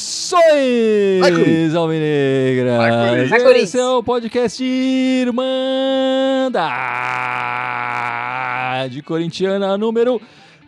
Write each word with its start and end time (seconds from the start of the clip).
Saudações, 0.00 1.74
Alvinegras! 1.74 3.30
Esse 3.56 3.78
é 3.78 3.84
o 3.84 4.02
podcast 4.02 4.64
Irmandade 4.64 5.42
Corintiana 9.04 9.76
número 9.76 10.20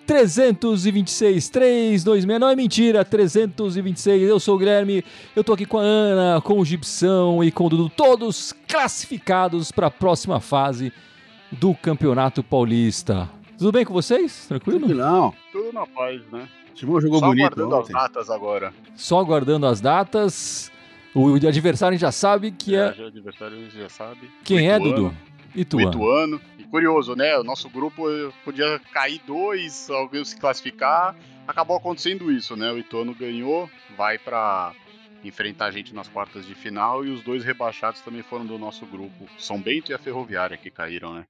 326, 0.06 1.48
326, 1.48 2.40
não 2.40 2.48
é 2.48 2.56
mentira, 2.56 3.04
326. 3.04 4.22
Eu 4.28 4.40
sou 4.40 4.56
o 4.56 4.58
Guilherme, 4.58 5.04
eu 5.34 5.44
tô 5.44 5.52
aqui 5.52 5.64
com 5.64 5.78
a 5.78 5.82
Ana, 5.82 6.40
com 6.40 6.58
o 6.58 6.64
Gibson 6.64 7.42
e 7.44 7.50
com 7.50 7.66
o 7.66 7.68
Dudu, 7.68 7.88
todos 7.88 8.52
classificados 8.68 9.70
para 9.70 9.86
a 9.86 9.90
próxima 9.90 10.40
fase 10.40 10.92
do 11.50 11.74
Campeonato 11.74 12.42
Paulista. 12.42 13.28
Tudo 13.58 13.72
bem 13.72 13.84
com 13.84 13.92
vocês? 13.92 14.46
Tranquilo? 14.48 14.88
Não. 14.88 15.32
Tudo 15.52 15.72
na 15.72 15.86
paz, 15.86 16.20
né? 16.32 16.48
O 16.70 16.74
Timão 16.74 17.00
jogou 17.00 17.20
Só 17.20 17.26
bonito 17.26 17.44
aguardando 17.46 17.76
ontem. 17.76 17.96
as 17.96 18.02
datas 18.02 18.30
agora. 18.30 18.74
Só 18.96 19.20
aguardando 19.20 19.66
as 19.66 19.80
datas. 19.80 20.72
O 21.14 21.34
adversário 21.34 21.98
já 21.98 22.10
sabe 22.10 22.50
que 22.50 22.74
é. 22.74 22.92
Já, 22.94 23.04
o 23.04 23.06
adversário 23.06 23.70
já 23.70 23.88
sabe. 23.88 24.30
Quem 24.42 24.70
é, 24.70 24.76
Ituano. 24.76 24.94
Dudu? 24.94 25.16
O 25.54 25.80
Ituano. 25.80 26.40
Curioso, 26.72 27.14
né? 27.14 27.36
O 27.36 27.44
nosso 27.44 27.68
grupo 27.68 28.08
eh, 28.10 28.32
podia 28.46 28.80
cair 28.94 29.20
dois, 29.26 29.90
alguém 29.90 30.24
se 30.24 30.34
classificar. 30.34 31.14
Acabou 31.46 31.76
acontecendo 31.76 32.32
isso, 32.32 32.56
né? 32.56 32.72
O 32.72 32.78
Ituano 32.78 33.14
ganhou, 33.14 33.68
vai 33.94 34.16
pra 34.16 34.72
enfrentar 35.22 35.66
a 35.66 35.70
gente 35.70 35.94
nas 35.94 36.08
quartas 36.08 36.46
de 36.46 36.54
final. 36.54 37.04
E 37.04 37.10
os 37.10 37.22
dois 37.22 37.44
rebaixados 37.44 38.00
também 38.00 38.22
foram 38.22 38.46
do 38.46 38.56
nosso 38.56 38.86
grupo. 38.86 39.26
São 39.38 39.60
Bento 39.60 39.92
e 39.92 39.94
a 39.94 39.98
Ferroviária 39.98 40.56
que 40.56 40.70
caíram, 40.70 41.12
né? 41.12 41.24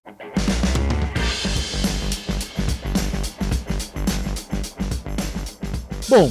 Bom, 6.09 6.31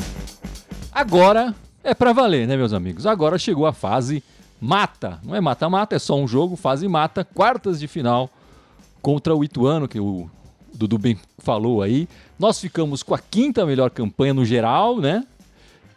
agora 0.90 1.54
é 1.84 1.94
pra 1.94 2.14
valer, 2.14 2.48
né, 2.48 2.56
meus 2.56 2.72
amigos? 2.72 3.06
Agora 3.06 3.38
chegou 3.38 3.66
a 3.66 3.74
fase 3.74 4.24
mata. 4.62 5.20
Não 5.22 5.36
é 5.36 5.42
mata-mata, 5.42 5.98
é 5.98 6.00
só 6.00 6.16
um 6.16 6.26
jogo, 6.26 6.56
fase 6.56 6.88
mata, 6.88 7.26
quartas 7.26 7.78
de 7.78 7.90
final 7.90 8.30
contra 9.02 9.36
o 9.36 9.44
Ituano, 9.44 9.88
que 9.88 10.00
o 10.00 10.30
Dudu 10.74 10.98
bem 10.98 11.18
falou 11.40 11.82
aí. 11.82 12.08
Nós 12.40 12.60
ficamos 12.60 13.04
com 13.04 13.14
a 13.14 13.20
quinta 13.20 13.66
melhor 13.66 13.90
campanha 13.90 14.34
no 14.34 14.46
geral, 14.46 15.00
né? 15.00 15.26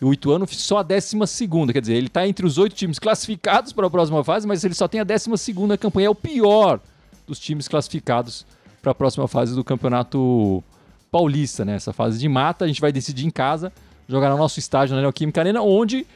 O 0.01 0.13
Ituano 0.13 0.47
só 0.49 0.79
a 0.79 0.83
décima 0.83 1.27
segunda, 1.27 1.73
quer 1.73 1.81
dizer, 1.81 1.95
ele 1.95 2.09
tá 2.09 2.27
entre 2.27 2.45
os 2.45 2.59
oito 2.59 2.75
times 2.75 2.99
classificados 2.99 3.73
para 3.73 3.87
a 3.87 3.91
próxima 3.91 4.23
fase, 4.23 4.47
mas 4.47 4.63
ele 4.63 4.75
só 4.75 4.87
tem 4.87 5.01
a 5.01 5.05
décima 5.05 5.37
segunda 5.37 5.79
campanha, 5.79 6.09
é 6.09 6.11
o 6.11 6.15
pior 6.15 6.81
dos 7.27 7.39
times 7.39 7.69
classificados 7.69 8.45
para 8.83 8.93
a 8.93 8.95
próxima 8.95 9.27
fase 9.27 9.55
do 9.55 9.65
Campeonato 9.65 10.63
Paulista, 11.11 11.65
né? 11.65 11.77
Essa 11.77 11.93
fase 11.93 12.19
de 12.19 12.29
mata, 12.29 12.65
a 12.65 12.69
gente 12.69 12.81
vai 12.81 12.93
decidir 12.93 13.25
em 13.25 13.31
casa, 13.31 13.73
jogar 14.07 14.29
no 14.31 14.37
nosso 14.37 14.59
estádio 14.59 14.95
na 14.95 15.01
Neoquímica 15.01 15.41
Arena, 15.41 15.63
onde 15.63 16.07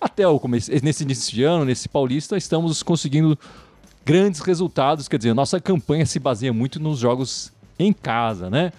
até 0.00 0.26
o 0.26 0.40
começo, 0.40 0.70
nesse 0.82 1.04
início 1.04 1.32
de 1.32 1.44
ano, 1.44 1.64
nesse 1.64 1.88
Paulista, 1.88 2.36
estamos 2.36 2.82
conseguindo 2.82 3.38
grandes 4.06 4.40
resultados, 4.40 5.08
quer 5.08 5.16
dizer, 5.16 5.34
nossa 5.34 5.60
campanha 5.60 6.06
se 6.06 6.20
baseia 6.20 6.52
muito 6.52 6.78
nos 6.78 7.00
jogos 7.00 7.52
em 7.76 7.92
casa, 7.92 8.48
né? 8.48 8.72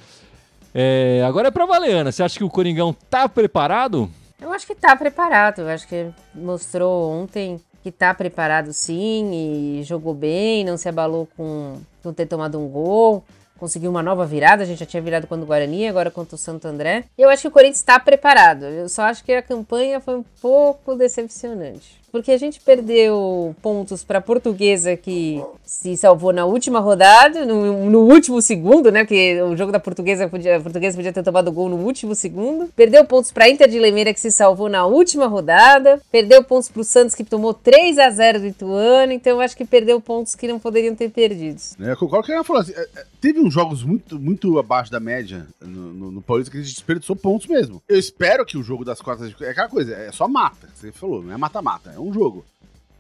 É, 0.74 1.22
agora 1.28 1.50
é 1.50 1.52
pra 1.52 1.66
valer, 1.66 1.96
Ana. 1.96 2.14
Você 2.14 2.24
acha 2.24 2.38
que 2.38 2.46
o 2.46 2.50
Coringão 2.50 2.96
tá 3.10 3.28
preparado? 3.28 4.10
Eu 4.42 4.54
acho 4.54 4.66
que 4.66 4.74
tá 4.74 4.96
preparado. 4.96 5.60
Eu 5.60 5.68
acho 5.68 5.86
que 5.86 6.08
mostrou 6.34 7.12
ontem 7.12 7.60
que 7.84 7.92
tá 7.92 8.14
preparado 8.14 8.72
sim 8.72 9.80
e 9.80 9.84
jogou 9.84 10.14
bem, 10.14 10.64
não 10.64 10.78
se 10.78 10.88
abalou 10.88 11.28
com 11.36 11.76
não 12.06 12.14
ter 12.14 12.26
tomado 12.26 12.58
um 12.58 12.70
gol. 12.70 13.22
Conseguiu 13.58 13.90
uma 13.90 14.04
nova 14.04 14.26
virada, 14.26 14.64
a 14.64 14.66
gente 14.66 14.80
já 14.80 14.86
tinha 14.86 15.02
virado 15.02 15.28
contra 15.28 15.44
o 15.44 15.48
Guarani, 15.48 15.88
agora 15.88 16.10
contra 16.10 16.36
o 16.36 16.38
Santo 16.38 16.68
André. 16.68 17.04
Eu 17.18 17.30
acho 17.30 17.42
que 17.42 17.48
o 17.50 17.52
Corinthians 17.52 17.80
está 17.80 18.00
preparado. 18.00 18.64
Eu 18.64 18.88
só 18.88 19.04
acho 19.04 19.24
que 19.26 19.34
a 19.34 19.42
campanha 19.42 20.00
foi 20.00 20.16
um 20.16 20.24
pouco 20.40 20.96
decepcionante. 20.96 22.00
Porque 22.12 22.32
a 22.32 22.38
gente 22.38 22.60
perdeu 22.62 23.56
pontos 23.62 24.04
para 24.04 24.22
Portuguesa 24.22 24.96
que 24.96 25.42
se 25.64 25.98
salvou 25.98 26.32
na 26.32 26.46
última 26.46 26.80
rodada, 26.80 27.46
no, 27.46 27.90
no, 27.90 28.00
último 28.00 28.42
segundo, 28.42 28.90
né? 28.92 29.04
Porque 29.04 29.42
o 29.42 29.56
jogo 29.58 29.72
da 29.72 29.80
Portuguesa 29.80 30.28
podia, 30.30 30.58
a 30.58 30.62
Portuguesa 30.62 30.96
podia 30.96 31.12
ter 31.12 31.24
tomado 31.24 31.52
gol 31.52 31.68
no 31.68 31.76
último 31.76 32.16
segundo. 32.16 32.70
Perdeu 32.76 33.04
pontos 33.04 33.32
para 33.32 33.50
Inter 33.50 33.68
de 33.68 33.78
Limeira 33.78 34.14
que 34.14 34.20
se 34.20 34.32
salvou 34.32 34.70
na 34.70 34.86
última 34.86 35.28
rodada. 35.28 36.02
Perdeu 36.10 36.44
pontos 36.44 36.70
para 36.70 36.82
o 36.82 36.84
Santos 36.86 37.14
que 37.14 37.24
tomou 37.24 37.54
3 37.54 37.98
a 38.00 38.10
0 38.10 38.40
do 38.40 38.48
Ituano. 38.48 39.12
Então 39.12 39.34
eu 39.34 39.42
acho 39.42 39.58
que 39.58 39.66
perdeu 39.66 40.00
pontos 40.00 40.36
que 40.36 40.48
não 40.48 40.58
poderiam 40.58 40.96
ter 40.96 41.10
perdido. 41.10 41.62
É, 41.82 41.96
concordo 41.96 42.26
que 42.26 42.44
falou 42.44 42.62
assim, 42.62 42.74
é, 42.74 42.88
é, 42.96 43.06
teve 43.20 43.40
uns 43.40 43.54
jogos 43.54 43.84
muito, 43.84 44.18
muito 44.18 44.58
abaixo 44.58 44.90
da 44.92 45.00
média 45.00 45.46
no, 45.62 45.94
no, 45.94 46.12
no 46.12 46.22
Paulista 46.22 46.52
que 46.52 46.58
a 46.58 46.62
gente 46.62 46.74
desperdiçou 46.74 47.16
pontos 47.16 47.48
mesmo. 47.48 47.82
Eu 47.88 48.00
espero 48.00 48.46
que 48.46 48.58
o 48.58 48.64
jogo 48.64 48.86
das 48.86 49.02
quartas 49.02 49.30
de... 49.30 49.44
É 49.44 49.50
aquela 49.50 49.70
coisa, 49.70 49.94
é 49.94 50.12
só 50.12 50.28
mata, 50.28 50.70
você 50.74 50.92
falou, 50.92 51.22
não 51.22 51.34
é 51.34 51.38
mata-mata, 51.38 51.97
é 51.98 52.00
um 52.00 52.14
jogo. 52.14 52.46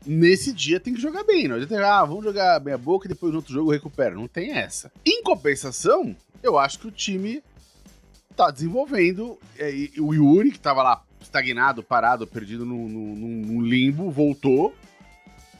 Nesse 0.05 0.53
dia 0.53 0.79
tem 0.79 0.93
que 0.93 1.01
jogar 1.01 1.23
bem, 1.23 1.47
não 1.47 1.55
adianta, 1.55 1.85
ah, 1.85 2.05
vamos 2.05 2.23
jogar 2.23 2.61
meia 2.61 2.77
boca 2.77 3.05
e 3.05 3.09
depois 3.09 3.31
no 3.31 3.39
outro 3.39 3.53
jogo 3.53 3.71
recupera. 3.71 4.15
Não 4.15 4.27
tem 4.27 4.51
essa. 4.51 4.91
Em 5.05 5.21
compensação, 5.21 6.15
eu 6.41 6.57
acho 6.57 6.79
que 6.79 6.87
o 6.87 6.91
time 6.91 7.43
tá 8.35 8.49
desenvolvendo. 8.51 9.37
É, 9.57 9.69
e 9.71 9.93
o 9.99 10.13
Yuri, 10.13 10.51
que 10.51 10.59
tava 10.59 10.81
lá 10.81 11.03
estagnado, 11.21 11.83
parado, 11.83 12.25
perdido 12.25 12.65
num, 12.65 13.61
limbo, 13.61 14.09
voltou 14.09 14.73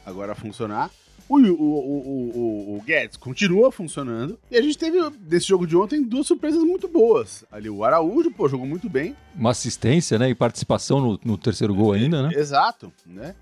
agora 0.06 0.32
a 0.32 0.36
funcionar. 0.36 0.90
O, 1.28 1.36
o, 1.36 1.42
o, 1.42 2.76
o, 2.76 2.82
Guedes 2.82 3.16
continua 3.16 3.70
funcionando. 3.70 4.38
E 4.50 4.56
a 4.56 4.62
gente 4.62 4.78
teve, 4.78 4.98
desse 5.20 5.46
jogo 5.46 5.66
de 5.66 5.76
ontem, 5.76 6.02
duas 6.02 6.26
surpresas 6.26 6.62
muito 6.62 6.88
boas. 6.88 7.44
Ali, 7.52 7.68
o 7.68 7.84
Araújo, 7.84 8.30
pô, 8.30 8.48
jogou 8.48 8.66
muito 8.66 8.88
bem. 8.88 9.14
Uma 9.34 9.50
assistência, 9.50 10.18
né? 10.18 10.30
E 10.30 10.34
participação 10.34 11.00
no, 11.00 11.20
no 11.22 11.36
terceiro 11.36 11.74
gol 11.74 11.92
ainda, 11.92 12.22
né? 12.22 12.30
Exato, 12.34 12.90
né? 13.04 13.34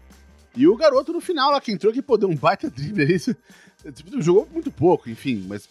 E 0.56 0.66
o 0.66 0.76
garoto 0.76 1.12
no 1.12 1.20
final 1.20 1.52
lá 1.52 1.60
que 1.60 1.70
entrou, 1.70 1.92
que 1.92 2.02
pô, 2.02 2.16
deu 2.16 2.28
um 2.28 2.34
baita 2.34 2.68
drible 2.68 3.04
aí. 3.04 3.18
Tipo, 3.92 4.18
jogou 4.20 4.48
muito 4.52 4.70
pouco, 4.72 5.08
enfim, 5.08 5.44
mas 5.46 5.68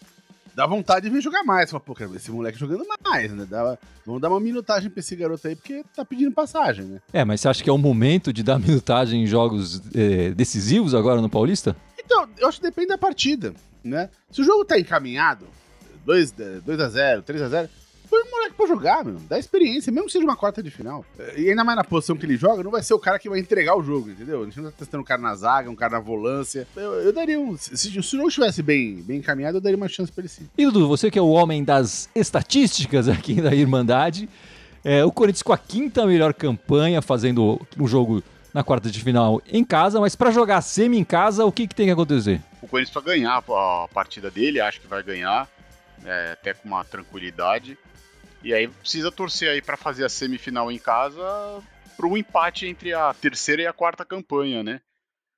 dá 0.54 0.66
vontade 0.66 1.06
de 1.06 1.14
ver 1.14 1.20
jogar 1.20 1.44
mais. 1.44 1.70
Fala, 1.70 1.80
pô, 1.80 1.94
quero 1.94 2.10
ver 2.10 2.16
esse 2.16 2.30
moleque 2.30 2.58
jogando 2.58 2.84
mais, 3.04 3.30
né? 3.30 3.46
Dá, 3.48 3.76
vamos 4.06 4.22
dar 4.22 4.30
uma 4.30 4.40
minutagem 4.40 4.88
pra 4.88 5.00
esse 5.00 5.14
garoto 5.14 5.46
aí, 5.46 5.54
porque 5.54 5.84
tá 5.94 6.04
pedindo 6.04 6.32
passagem, 6.32 6.86
né? 6.86 7.00
É, 7.12 7.24
mas 7.24 7.42
você 7.42 7.48
acha 7.48 7.62
que 7.62 7.68
é 7.68 7.72
o 7.72 7.76
momento 7.76 8.32
de 8.32 8.42
dar 8.42 8.58
minutagem 8.58 9.22
em 9.22 9.26
jogos 9.26 9.82
é, 9.94 10.30
decisivos 10.30 10.94
agora 10.94 11.20
no 11.20 11.28
Paulista? 11.28 11.76
Então, 12.06 12.28
eu 12.38 12.48
acho 12.48 12.58
que 12.58 12.66
depende 12.66 12.88
da 12.88 12.98
partida, 12.98 13.52
né? 13.84 14.08
Se 14.30 14.40
o 14.40 14.44
jogo 14.44 14.64
tá 14.64 14.78
encaminhado, 14.78 15.46
2 16.04 16.32
a 16.80 16.88
0 16.88 17.22
3 17.22 17.42
a 17.42 17.48
0 17.48 17.68
põe 18.08 18.22
o 18.22 18.30
moleque 18.30 18.54
pra 18.54 18.66
jogar, 18.66 19.04
meu. 19.04 19.16
Dá 19.28 19.36
experiência, 19.36 19.92
mesmo 19.92 20.06
que 20.06 20.12
seja 20.12 20.24
uma 20.24 20.36
quarta 20.36 20.62
de 20.62 20.70
final. 20.70 21.04
E 21.36 21.50
ainda 21.50 21.64
mais 21.64 21.76
na 21.76 21.82
posição 21.82 22.16
que 22.16 22.24
ele 22.24 22.36
joga, 22.36 22.62
não 22.62 22.70
vai 22.70 22.80
ser 22.80 22.94
o 22.94 22.98
cara 23.00 23.18
que 23.18 23.28
vai 23.28 23.40
entregar 23.40 23.76
o 23.76 23.82
jogo, 23.82 24.10
entendeu? 24.10 24.42
A 24.42 24.44
gente 24.44 24.60
não 24.60 24.70
tá 24.70 24.76
testando 24.78 25.02
um 25.02 25.04
cara 25.04 25.20
na 25.20 25.34
zaga, 25.34 25.68
um 25.68 25.74
cara 25.74 25.94
na 25.94 26.00
volância. 26.00 26.68
Eu, 26.76 26.92
eu 26.94 27.12
daria 27.12 27.38
um. 27.38 27.56
Se, 27.56 27.76
se 27.76 27.98
o 27.98 28.02
jogo 28.02 28.28
estivesse 28.28 28.62
bem, 28.62 29.02
bem 29.02 29.18
encaminhado, 29.18 29.56
eu 29.56 29.60
daria 29.60 29.76
uma 29.76 29.88
chance 29.88 30.12
pra 30.12 30.22
ele 30.22 30.28
sim. 30.28 30.48
E 30.56 30.64
Dudu, 30.64 30.86
você 30.86 31.10
que 31.10 31.18
é 31.18 31.22
o 31.22 31.28
homem 31.28 31.64
das 31.64 32.08
estatísticas 32.14 33.08
aqui 33.08 33.40
da 33.40 33.52
Irmandade, 33.52 34.28
é, 34.84 35.04
o 35.04 35.10
Corinthians 35.10 35.42
com 35.42 35.52
a 35.52 35.58
quinta 35.58 36.06
melhor 36.06 36.32
campanha, 36.32 37.02
fazendo 37.02 37.60
um 37.76 37.88
jogo 37.88 38.22
na 38.56 38.64
quarta 38.64 38.90
de 38.90 39.02
final 39.02 39.42
em 39.46 39.62
casa, 39.62 40.00
mas 40.00 40.16
para 40.16 40.30
jogar 40.30 40.62
semi 40.62 40.96
em 40.96 41.04
casa, 41.04 41.44
o 41.44 41.52
que, 41.52 41.66
que 41.66 41.74
tem 41.74 41.88
que 41.88 41.92
acontecer? 41.92 42.40
O 42.62 42.66
Corinthians 42.66 42.90
para 42.90 43.02
ganhar 43.02 43.36
a 43.36 43.88
partida 43.92 44.30
dele, 44.30 44.62
acho 44.62 44.80
que 44.80 44.86
vai 44.86 45.02
ganhar, 45.02 45.46
é, 46.02 46.32
até 46.32 46.54
com 46.54 46.66
uma 46.66 46.82
tranquilidade. 46.82 47.76
E 48.42 48.54
aí 48.54 48.66
precisa 48.66 49.12
torcer 49.12 49.50
aí 49.50 49.60
para 49.60 49.76
fazer 49.76 50.06
a 50.06 50.08
semifinal 50.08 50.72
em 50.72 50.78
casa 50.78 51.22
para 51.98 52.06
um 52.06 52.16
empate 52.16 52.66
entre 52.66 52.94
a 52.94 53.12
terceira 53.12 53.60
e 53.60 53.66
a 53.66 53.74
quarta 53.74 54.06
campanha, 54.06 54.62
né? 54.62 54.80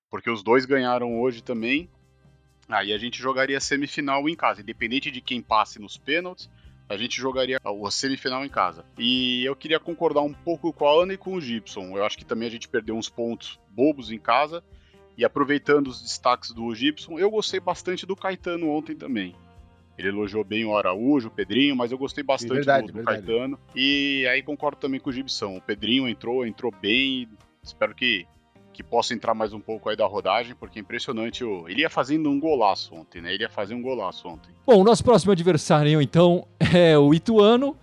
Porque 0.08 0.30
os 0.30 0.40
dois 0.40 0.64
ganharam 0.64 1.20
hoje 1.20 1.42
também. 1.42 1.91
Aí 2.68 2.92
a 2.92 2.98
gente 2.98 3.21
jogaria 3.21 3.59
a 3.59 3.60
semifinal 3.60 4.28
em 4.28 4.36
casa, 4.36 4.60
independente 4.60 5.10
de 5.10 5.21
quem 5.21 5.42
passe 5.42 5.80
nos 5.80 5.97
pênaltis, 5.97 6.48
a 6.88 6.96
gente 6.96 7.16
jogaria 7.16 7.60
a 7.62 7.90
semifinal 7.90 8.44
em 8.44 8.48
casa. 8.48 8.84
E 8.98 9.44
eu 9.44 9.54
queria 9.54 9.78
concordar 9.78 10.22
um 10.22 10.32
pouco 10.32 10.72
com 10.72 10.88
a 10.88 11.02
Ana 11.02 11.12
e 11.12 11.18
com 11.18 11.34
o 11.34 11.40
Gibson. 11.40 11.96
Eu 11.96 12.04
acho 12.04 12.16
que 12.16 12.24
também 12.24 12.48
a 12.48 12.50
gente 12.50 12.68
perdeu 12.68 12.96
uns 12.96 13.08
pontos 13.08 13.60
bobos 13.70 14.10
em 14.10 14.18
casa. 14.18 14.62
E 15.16 15.24
aproveitando 15.24 15.88
os 15.88 16.00
destaques 16.00 16.52
do 16.52 16.72
Gibson, 16.74 17.18
eu 17.18 17.30
gostei 17.30 17.58
bastante 17.58 18.06
do 18.06 18.14
Caetano 18.14 18.70
ontem 18.70 18.94
também. 18.94 19.34
Ele 19.98 20.08
elogiou 20.08 20.44
bem 20.44 20.64
o 20.64 20.76
Araújo, 20.76 21.26
o 21.26 21.30
Pedrinho, 21.30 21.74
mas 21.74 21.90
eu 21.90 21.98
gostei 21.98 22.22
bastante 22.22 22.54
verdade, 22.54 22.86
do, 22.86 22.92
do 22.92 22.94
verdade. 22.94 23.26
Caetano. 23.26 23.58
E 23.74 24.24
aí 24.30 24.42
concordo 24.42 24.78
também 24.78 25.00
com 25.00 25.10
o 25.10 25.12
Gibson. 25.12 25.56
O 25.56 25.60
Pedrinho 25.60 26.08
entrou, 26.08 26.46
entrou 26.46 26.72
bem. 26.80 27.28
Espero 27.62 27.94
que, 27.96 28.24
que 28.78 28.83
possa 28.84 29.13
entrar 29.13 29.34
mais 29.34 29.53
um 29.53 29.59
pouco 29.59 29.89
aí 29.89 29.97
da 29.97 30.07
rodagem, 30.07 30.54
porque 30.54 30.78
é 30.78 30.83
impressionante. 30.83 31.42
O, 31.42 31.69
ele 31.69 31.80
ia 31.80 31.91
fazendo 31.91 32.30
um 32.30 32.39
golaço 32.39 32.95
ontem, 32.95 33.21
né? 33.21 33.34
Ele 33.34 33.42
ia 33.42 33.48
fazer 33.48 33.75
um 33.75 33.83
golaço 33.83 34.28
ontem. 34.28 34.51
Bom, 34.65 34.80
o 34.80 34.84
nosso 34.84 35.03
próximo 35.03 35.33
adversário, 35.33 36.01
então, 36.01 36.47
é 36.72 36.97
o 36.97 37.13
Ituano. 37.13 37.77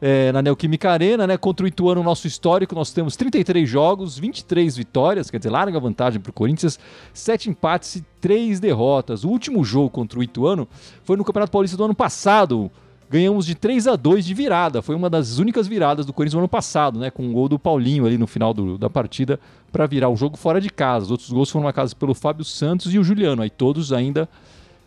é, 0.00 0.32
na 0.32 0.40
Neoquímica 0.40 0.90
Arena, 0.90 1.26
né? 1.26 1.36
Contra 1.36 1.66
o 1.66 1.68
Ituano, 1.68 2.02
nosso 2.02 2.26
histórico, 2.26 2.74
nós 2.74 2.90
temos 2.90 3.16
33 3.16 3.68
jogos, 3.68 4.18
23 4.18 4.78
vitórias, 4.78 5.30
quer 5.30 5.36
dizer, 5.36 5.50
larga 5.50 5.78
vantagem 5.78 6.18
para 6.18 6.30
o 6.30 6.32
Corinthians, 6.32 6.80
7 7.12 7.50
empates 7.50 7.96
e 7.96 8.04
3 8.18 8.60
derrotas. 8.60 9.24
O 9.24 9.28
último 9.28 9.62
jogo 9.62 9.90
contra 9.90 10.18
o 10.18 10.22
Ituano 10.22 10.66
foi 11.04 11.18
no 11.18 11.24
Campeonato 11.24 11.52
Paulista 11.52 11.76
do 11.76 11.84
ano 11.84 11.94
passado. 11.94 12.70
Ganhamos 13.10 13.44
de 13.44 13.56
3 13.56 13.88
a 13.88 13.96
2 13.96 14.24
de 14.24 14.32
virada. 14.34 14.80
Foi 14.80 14.94
uma 14.94 15.10
das 15.10 15.38
únicas 15.38 15.66
viradas 15.66 16.06
do 16.06 16.12
Corinthians 16.12 16.34
no 16.34 16.40
ano 16.40 16.48
passado, 16.48 16.98
né? 17.00 17.10
Com 17.10 17.24
um 17.24 17.32
gol 17.32 17.48
do 17.48 17.58
Paulinho 17.58 18.06
ali 18.06 18.16
no 18.16 18.26
final 18.26 18.54
do, 18.54 18.78
da 18.78 18.88
partida 18.88 19.40
para 19.72 19.84
virar 19.84 20.08
o 20.08 20.16
jogo 20.16 20.36
fora 20.36 20.60
de 20.60 20.70
casa. 20.70 21.06
Os 21.06 21.10
outros 21.10 21.30
gols 21.30 21.50
foram 21.50 21.64
marcados 21.64 21.92
pelo 21.92 22.14
Fábio 22.14 22.44
Santos 22.44 22.94
e 22.94 22.98
o 23.00 23.02
Juliano. 23.02 23.42
Aí 23.42 23.50
todos 23.50 23.92
ainda 23.92 24.28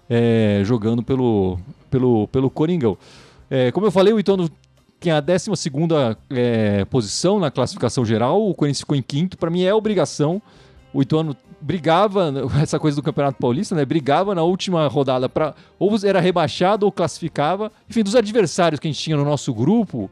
é, 0.10 0.62
jogando 0.64 1.04
pelo, 1.04 1.60
pelo, 1.92 2.28
pelo 2.30 2.50
Coringão. 2.50 2.98
É, 3.50 3.72
como 3.74 3.86
eu 3.86 3.92
falei, 3.92 4.14
o 4.14 4.20
Ituano 4.20 4.50
que 5.02 5.10
é 5.10 5.14
a 5.14 5.20
12 5.20 5.52
é, 6.30 6.86
posição 6.86 7.38
na 7.38 7.52
classificação 7.52 8.06
geral, 8.06 8.50
o 8.50 8.54
Corinthians 8.54 8.80
ficou 8.80 8.96
em 8.96 9.02
quinto. 9.02 9.38
Para 9.38 9.50
mim 9.50 9.64
é 9.64 9.74
obrigação. 9.74 10.42
O 10.94 11.02
Ituano 11.02 11.36
brigava, 11.64 12.34
essa 12.62 12.80
coisa 12.80 12.96
do 12.96 13.04
Campeonato 13.04 13.38
Paulista, 13.40 13.76
né? 13.76 13.86
Brigava 13.86 14.36
na 14.36 14.44
última 14.44 14.88
rodada 14.88 15.30
para 15.30 15.56
ou 15.80 15.94
era 16.04 16.20
rebaixado 16.20 16.86
ou 16.86 16.92
classificava. 16.92 17.72
Enfim, 17.90 18.04
dos 18.04 18.16
adversários 18.16 18.80
que 18.80 18.88
a 18.88 18.92
gente 18.92 19.02
tinha 19.02 19.18
no 19.18 19.26
nosso 19.26 19.54
grupo, 19.54 20.10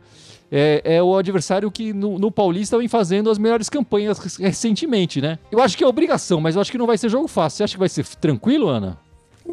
é, 0.52 0.82
é 0.84 1.04
o 1.04 1.16
adversário 1.16 1.70
que 1.70 1.94
no, 1.94 2.18
no, 2.18 2.32
Paulista 2.32 2.78
vem 2.78 2.88
fazendo 2.88 3.30
as 3.30 3.38
melhores 3.38 3.70
campanhas 3.70 4.18
recentemente, 4.38 5.22
né? 5.22 5.38
Eu 5.52 5.62
acho 5.62 5.78
que 5.78 5.84
é 5.84 5.88
obrigação, 5.88 6.40
mas 6.40 6.56
eu 6.56 6.62
acho 6.62 6.72
que 6.72 6.78
não 6.78 6.88
vai 6.88 6.98
ser 6.98 7.10
jogo 7.10 7.28
fácil. 7.28 7.58
Você 7.58 7.64
acha 7.64 7.74
que 7.74 7.80
vai 7.80 7.90
ser 7.90 8.06
tranquilo, 8.16 8.68
Ana? 8.68 8.98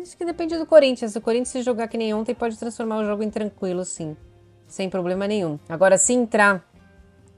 Acho 0.00 0.16
que 0.16 0.24
depende 0.24 0.56
do 0.56 0.66
Corinthians. 0.66 1.16
O 1.16 1.20
Corinthians 1.20 1.48
se 1.48 1.62
jogar 1.62 1.88
que 1.88 1.98
nem 1.98 2.14
ontem, 2.14 2.34
pode 2.34 2.56
transformar 2.56 2.98
o 2.98 3.04
jogo 3.04 3.22
em 3.22 3.30
tranquilo, 3.30 3.84
sim 3.84 4.16
sem 4.68 4.88
problema 4.88 5.26
nenhum. 5.26 5.58
Agora, 5.68 5.98
se 5.98 6.12
entrar 6.12 6.62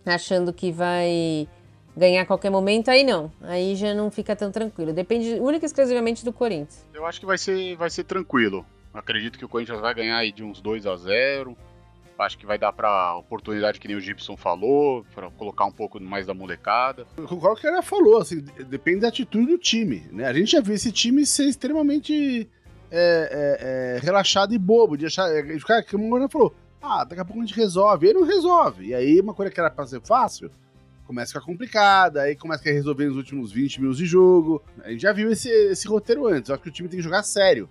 achando 0.04 0.52
que 0.52 0.72
vai 0.72 1.48
ganhar 1.96 2.22
a 2.22 2.26
qualquer 2.26 2.50
momento, 2.50 2.90
aí 2.90 3.04
não. 3.04 3.30
Aí 3.42 3.74
já 3.74 3.94
não 3.94 4.10
fica 4.10 4.34
tão 4.36 4.50
tranquilo. 4.50 4.92
Depende 4.92 5.34
única 5.40 5.64
e 5.64 5.66
exclusivamente 5.66 6.24
do 6.24 6.32
Corinthians. 6.32 6.86
Eu 6.94 7.06
acho 7.06 7.20
que 7.20 7.26
vai 7.26 7.38
ser, 7.38 7.76
vai 7.76 7.90
ser 7.90 8.04
tranquilo. 8.04 8.64
Acredito 8.92 9.38
que 9.38 9.44
o 9.44 9.48
Corinthians 9.48 9.80
vai 9.80 9.94
ganhar 9.94 10.16
aí 10.16 10.32
de 10.32 10.42
uns 10.42 10.60
2 10.60 10.86
a 10.86 10.96
0 10.96 11.56
Acho 12.18 12.36
que 12.36 12.44
vai 12.44 12.58
dar 12.58 12.70
pra 12.70 13.16
oportunidade 13.16 13.80
que 13.80 13.88
nem 13.88 13.96
o 13.96 14.00
Gibson 14.00 14.36
falou, 14.36 15.06
para 15.14 15.30
colocar 15.30 15.64
um 15.64 15.72
pouco 15.72 15.98
mais 15.98 16.26
da 16.26 16.34
molecada. 16.34 17.06
O 17.16 17.56
que 17.56 17.66
ela 17.66 17.80
falou, 17.80 18.18
assim, 18.18 18.44
depende 18.68 19.00
da 19.00 19.08
atitude 19.08 19.46
do 19.46 19.56
time, 19.56 20.06
né? 20.12 20.26
A 20.26 20.32
gente 20.34 20.50
já 20.50 20.60
viu 20.60 20.74
esse 20.74 20.92
time 20.92 21.24
ser 21.24 21.44
extremamente 21.44 22.46
é, 22.90 22.98
é, 23.00 23.96
é, 23.96 24.00
relaxado 24.02 24.52
e 24.52 24.58
bobo, 24.58 24.98
de 24.98 25.06
achar, 25.06 25.30
de 25.42 25.58
ficar, 25.58 25.82
como 25.84 26.14
a 26.14 26.28
falou, 26.28 26.54
ah, 26.82 27.04
daqui 27.04 27.22
a 27.22 27.24
pouco 27.24 27.40
a 27.40 27.46
gente 27.46 27.56
resolve. 27.56 28.06
E 28.06 28.08
aí 28.10 28.14
não 28.14 28.24
resolve. 28.24 28.86
E 28.88 28.94
aí 28.94 29.18
uma 29.18 29.32
coisa 29.32 29.50
que 29.50 29.58
era 29.58 29.70
pra 29.70 29.86
ser 29.86 30.02
fácil 30.02 30.50
começa 31.10 31.36
a 31.36 31.40
ficar 31.40 31.44
complicada, 31.44 32.22
aí 32.22 32.36
começa 32.36 32.68
a 32.68 32.72
resolver 32.72 33.06
nos 33.06 33.16
últimos 33.16 33.50
20 33.50 33.80
minutos 33.80 33.98
de 33.98 34.06
jogo. 34.06 34.62
A 34.84 34.92
gente 34.92 35.00
já 35.00 35.12
viu 35.12 35.28
esse, 35.28 35.48
esse 35.48 35.88
roteiro 35.88 36.28
antes. 36.28 36.48
Eu 36.48 36.54
acho 36.54 36.62
que 36.62 36.68
o 36.68 36.72
time 36.72 36.88
tem 36.88 36.98
que 36.98 37.02
jogar 37.02 37.24
sério. 37.24 37.68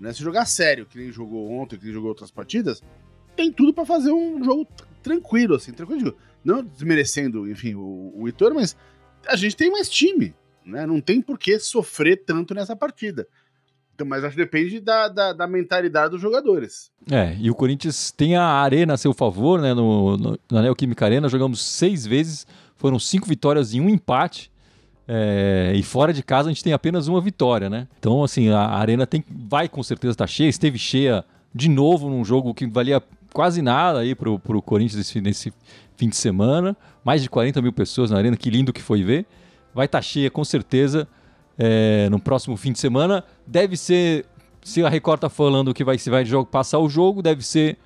Né? 0.00 0.14
Se 0.14 0.22
jogar 0.22 0.46
sério, 0.46 0.86
que 0.86 0.96
nem 0.96 1.12
jogou 1.12 1.50
ontem, 1.50 1.76
que 1.76 1.84
nem 1.84 1.92
jogou 1.92 2.08
outras 2.08 2.30
partidas, 2.30 2.82
tem 3.36 3.52
tudo 3.52 3.74
para 3.74 3.84
fazer 3.84 4.12
um 4.12 4.42
jogo 4.42 4.66
tranquilo, 5.02 5.56
assim, 5.56 5.72
tranquilo. 5.72 6.16
Não 6.42 6.64
desmerecendo, 6.64 7.50
enfim, 7.50 7.74
o, 7.74 8.14
o 8.16 8.26
Heitor, 8.26 8.54
mas 8.54 8.74
a 9.28 9.36
gente 9.36 9.54
tem 9.54 9.70
mais 9.70 9.90
time. 9.90 10.34
Né? 10.64 10.86
Não 10.86 11.02
tem 11.02 11.20
por 11.20 11.38
que 11.38 11.58
sofrer 11.58 12.24
tanto 12.24 12.54
nessa 12.54 12.74
partida. 12.74 13.28
Então, 14.00 14.08
mas 14.08 14.24
acho 14.24 14.34
que 14.34 14.42
depende 14.42 14.80
da, 14.80 15.08
da, 15.08 15.34
da, 15.34 15.46
mentalidade 15.46 16.12
dos 16.12 16.22
jogadores. 16.22 16.90
É, 17.10 17.36
e 17.38 17.50
o 17.50 17.54
Corinthians 17.54 18.10
tem 18.10 18.34
a 18.34 18.42
arena 18.42 18.94
a 18.94 18.96
seu 18.96 19.12
favor, 19.12 19.60
né? 19.60 19.74
No, 19.74 20.16
no, 20.16 20.38
na 20.50 20.62
Neoquímica 20.62 21.04
Arena, 21.04 21.28
jogamos 21.28 21.60
seis 21.62 22.06
vezes, 22.06 22.46
foram 22.80 22.98
cinco 22.98 23.28
vitórias 23.28 23.74
e 23.74 23.80
um 23.80 23.88
empate. 23.88 24.50
É, 25.06 25.72
e 25.74 25.82
fora 25.82 26.12
de 26.12 26.22
casa 26.22 26.48
a 26.48 26.52
gente 26.52 26.64
tem 26.64 26.72
apenas 26.72 27.08
uma 27.08 27.20
vitória, 27.20 27.68
né? 27.68 27.86
Então, 27.98 28.24
assim, 28.24 28.48
a, 28.48 28.60
arena 28.60 29.06
tem, 29.06 29.22
vai 29.28 29.68
com 29.68 29.82
certeza 29.82 30.12
estar 30.12 30.24
tá 30.24 30.28
cheia, 30.28 30.48
esteve 30.48 30.78
cheia 30.78 31.24
de 31.54 31.68
novo 31.68 32.08
num 32.08 32.24
jogo 32.24 32.54
que 32.54 32.66
valia 32.66 33.02
quase 33.34 33.60
nada 33.60 33.98
aí 33.98 34.14
pro, 34.14 34.38
pro 34.38 34.62
Corinthians 34.62 35.14
nesse, 35.16 35.52
fim 35.96 36.08
de 36.08 36.16
semana. 36.16 36.74
Mais 37.04 37.22
de 37.22 37.28
40 37.28 37.60
mil 37.60 37.72
pessoas 37.72 38.10
na 38.10 38.16
arena, 38.16 38.36
que 38.36 38.48
lindo 38.48 38.72
que 38.72 38.80
foi 38.80 39.02
ver. 39.02 39.26
Vai 39.74 39.84
estar 39.84 39.98
tá 39.98 40.02
cheia 40.02 40.30
com 40.30 40.44
certeza 40.44 41.06
é, 41.58 42.08
no 42.08 42.18
próximo 42.18 42.56
fim 42.56 42.72
de 42.72 42.78
semana. 42.78 43.22
Deve 43.46 43.76
ser, 43.76 44.24
se 44.62 44.82
a 44.82 44.88
Record 44.88 45.18
está 45.18 45.28
falando 45.28 45.74
que 45.74 45.84
vai, 45.84 45.98
se 45.98 46.08
vai 46.08 46.24
jogo, 46.24 46.46
passar 46.46 46.78
o 46.78 46.88
jogo, 46.88 47.20
deve 47.20 47.44
ser 47.44 47.76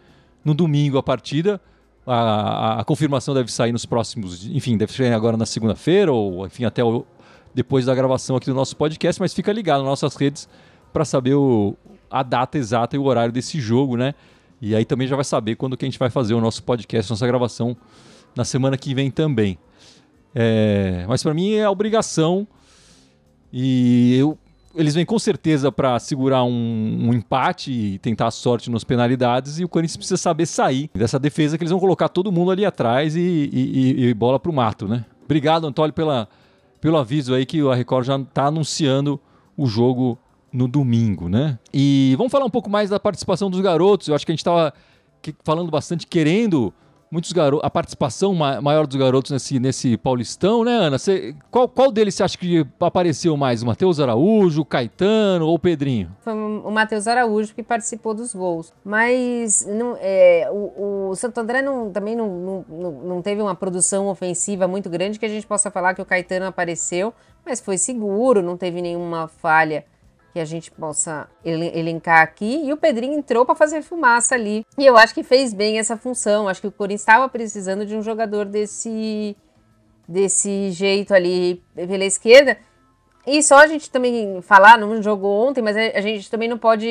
no 0.45 0.55
domingo 0.55 0.99
a 0.99 1.03
partida. 1.03 1.61
A, 2.07 2.81
a, 2.81 2.85
confirmação 2.85 3.35
deve 3.35 3.51
sair 3.51 3.73
nos 3.73 3.87
próximos, 3.87 4.47
enfim, 4.47 4.77
deve 4.77 4.93
sair 4.93 5.13
agora 5.13 5.37
na 5.37 5.47
segunda-feira 5.47 6.13
ou 6.13 6.47
enfim 6.47 6.65
até 6.65 6.85
o, 6.85 7.07
depois 7.55 7.87
da 7.87 7.95
gravação 7.95 8.37
aqui 8.37 8.47
do 8.47 8.55
nosso 8.55 8.77
podcast, 8.77 9.21
mas 9.21 9.33
fica 9.33 9.51
ligado 9.53 9.79
nas 9.79 9.89
nossas 9.89 10.15
redes 10.17 10.49
para 10.93 11.05
saber 11.05 11.35
o, 11.35 11.75
a 12.11 12.23
data 12.23 12.59
exata 12.59 12.95
e 12.95 12.99
o 12.99 13.05
horário 13.05 13.33
desse 13.33 13.59
jogo, 13.59 13.97
né? 13.97 14.15
E 14.61 14.75
aí 14.75 14.85
também 14.85 15.07
já 15.07 15.17
vai 15.17 15.25
saber 15.25 15.57
quando 15.57 15.77
que 15.77 15.85
a 15.85 15.89
gente 15.89 15.99
vai 15.99 16.11
fazer 16.11 16.35
o 16.35 16.41
nosso 16.41 16.63
podcast, 16.63 17.11
nossa 17.11 17.27
gravação 17.27 17.77
na 18.37 18.45
semana 18.45 18.77
que 18.77 18.95
vem 18.95 19.11
também. 19.11 19.59
É, 20.35 21.05
mas 21.09 21.23
para 21.23 21.33
mim 21.33 21.55
é 21.55 21.69
obrigação 21.69 22.47
e 23.53 24.17
eu, 24.17 24.39
eles 24.75 24.95
vêm 24.95 25.05
com 25.05 25.19
certeza 25.19 25.71
para 25.71 25.99
segurar 25.99 26.45
um, 26.45 27.09
um, 27.09 27.15
empate 27.15 27.73
e 27.73 27.99
tentar 27.99 28.29
a 28.29 28.31
sorte 28.31 28.71
nas 28.71 28.85
penalidades. 28.85 29.59
E 29.59 29.65
o 29.65 29.69
Corinthians 29.69 29.97
precisa 29.97 30.17
saber 30.17 30.47
sair 30.47 30.91
dessa 30.95 31.19
defesa 31.19 31.57
que 31.57 31.63
eles 31.63 31.71
vão 31.71 31.81
colocar 31.81 32.09
todo 32.09 32.33
mundo 32.33 32.51
ali 32.51 32.65
atrás 32.65 33.17
e, 33.17 33.21
e, 33.53 34.07
e 34.07 34.15
bola 34.15 34.39
para 34.39 34.51
o 34.51 34.55
mato, 34.55 34.89
né? 34.89 35.05
Obrigado, 35.25 35.67
Antônio, 35.67 35.93
pela, 35.93 36.29
pelo 36.81 36.97
aviso 36.97 37.35
aí 37.35 37.47
que 37.47 37.61
a 37.61 37.75
Record 37.75 38.07
já 38.07 38.17
está 38.19 38.47
anunciando 38.47 39.21
o 39.57 39.67
jogo 39.67 40.19
no 40.53 40.69
domingo, 40.69 41.29
né? 41.29 41.59
E 41.73 42.15
vamos 42.17 42.31
falar 42.31 42.45
um 42.45 42.51
pouco 42.51 42.71
mais 42.71 42.91
da 42.91 43.01
participação 43.01 43.51
dos 43.51 43.61
garotos. 43.61 44.09
Eu 44.09 44.15
acho 44.15 44.25
que 44.27 44.33
a 44.33 44.35
gente 44.35 44.41
estava 44.41 44.73
falando 45.43 45.71
bastante, 45.71 46.07
querendo 46.07 46.73
muitos 47.15 47.33
garotos, 47.33 47.65
a 47.65 47.71
participação 47.71 48.35
maior 48.35 48.89
dos 48.89 48.97
garotos 48.97 49.31
nesse, 49.31 49.61
nesse 49.61 49.97
Paulistão, 49.97 50.65
né, 50.65 50.73
Ana? 50.73 50.99
Cê, 50.99 51.33
qual, 51.49 51.69
qual 51.69 51.93
deles 51.93 52.17
você 52.17 52.25
acha 52.25 52.37
que 52.37 52.67
apareceu 52.81 53.37
mais? 53.37 53.63
O 53.63 53.67
Matheus 53.67 54.01
Araújo, 54.01 54.63
o 54.63 54.65
Caetano 54.65 55.47
ou 55.47 55.55
o 55.55 55.59
Pedrinho? 55.59 56.11
Foi 56.23 56.33
o 56.33 56.71
Matheus 56.73 57.07
Araújo 57.07 57.55
que 57.55 57.63
participou 57.63 58.15
dos 58.15 58.35
gols. 58.35 58.73
Mas 58.85 59.65
não, 59.65 59.97
é, 60.01 60.49
o, 60.51 61.11
o 61.11 61.15
Santo 61.15 61.39
André 61.39 61.63
não, 61.63 61.93
também 61.93 62.17
não, 62.17 62.65
não, 62.69 62.93
não 62.93 63.23
teve 63.23 63.41
uma 63.41 63.55
produção 63.55 64.09
ofensiva 64.09 64.67
muito 64.67 64.91
grande 64.91 65.17
que 65.17 65.27
a 65.27 65.29
gente 65.29 65.47
possa 65.47 65.71
falar 65.71 65.95
que 65.95 66.03
o 66.03 66.05
Caetano 66.05 66.47
apareceu, 66.47 67.15
mas 67.47 67.61
foi 67.61 67.79
seguro, 67.79 68.43
não 68.43 68.57
teve 68.57 68.83
nenhuma 68.83 69.29
falha 69.29 69.85
que 70.35 70.41
a 70.41 70.45
gente 70.45 70.69
possa 70.69 71.29
elencar 71.45 72.21
aqui. 72.21 72.67
E 72.67 72.73
o 72.73 72.77
Pedrinho 72.77 73.17
entrou 73.17 73.47
para 73.47 73.55
fazer 73.55 73.83
fumaça 73.83 74.35
ali. 74.35 74.67
E 74.77 74.85
eu 74.85 74.97
acho 74.97 75.15
que 75.15 75.23
fez 75.23 75.55
bem 75.55 75.79
essa 75.79 75.97
função. 75.97 76.49
Acho 76.49 76.61
que 76.61 76.67
o 76.67 76.73
Corinthians 76.73 77.03
estava 77.03 77.29
precisando 77.29 77.87
de 77.87 77.95
um 77.95 78.03
jogador 78.03 78.45
desse, 78.45 79.37
desse 80.09 80.73
jeito 80.73 81.15
ali 81.15 81.63
pela 81.77 82.05
esquerda. 82.05 82.59
E 83.25 83.45
só 83.45 83.59
a 83.59 83.69
gente 83.69 83.89
também 83.89 84.43
falar, 84.43 84.77
não 84.77 85.01
jogou 85.01 85.47
ontem, 85.49 85.63
mas 85.63 85.77
a 85.77 86.01
gente 86.01 86.29
também 86.29 86.49
não 86.49 86.59
pode, 86.59 86.89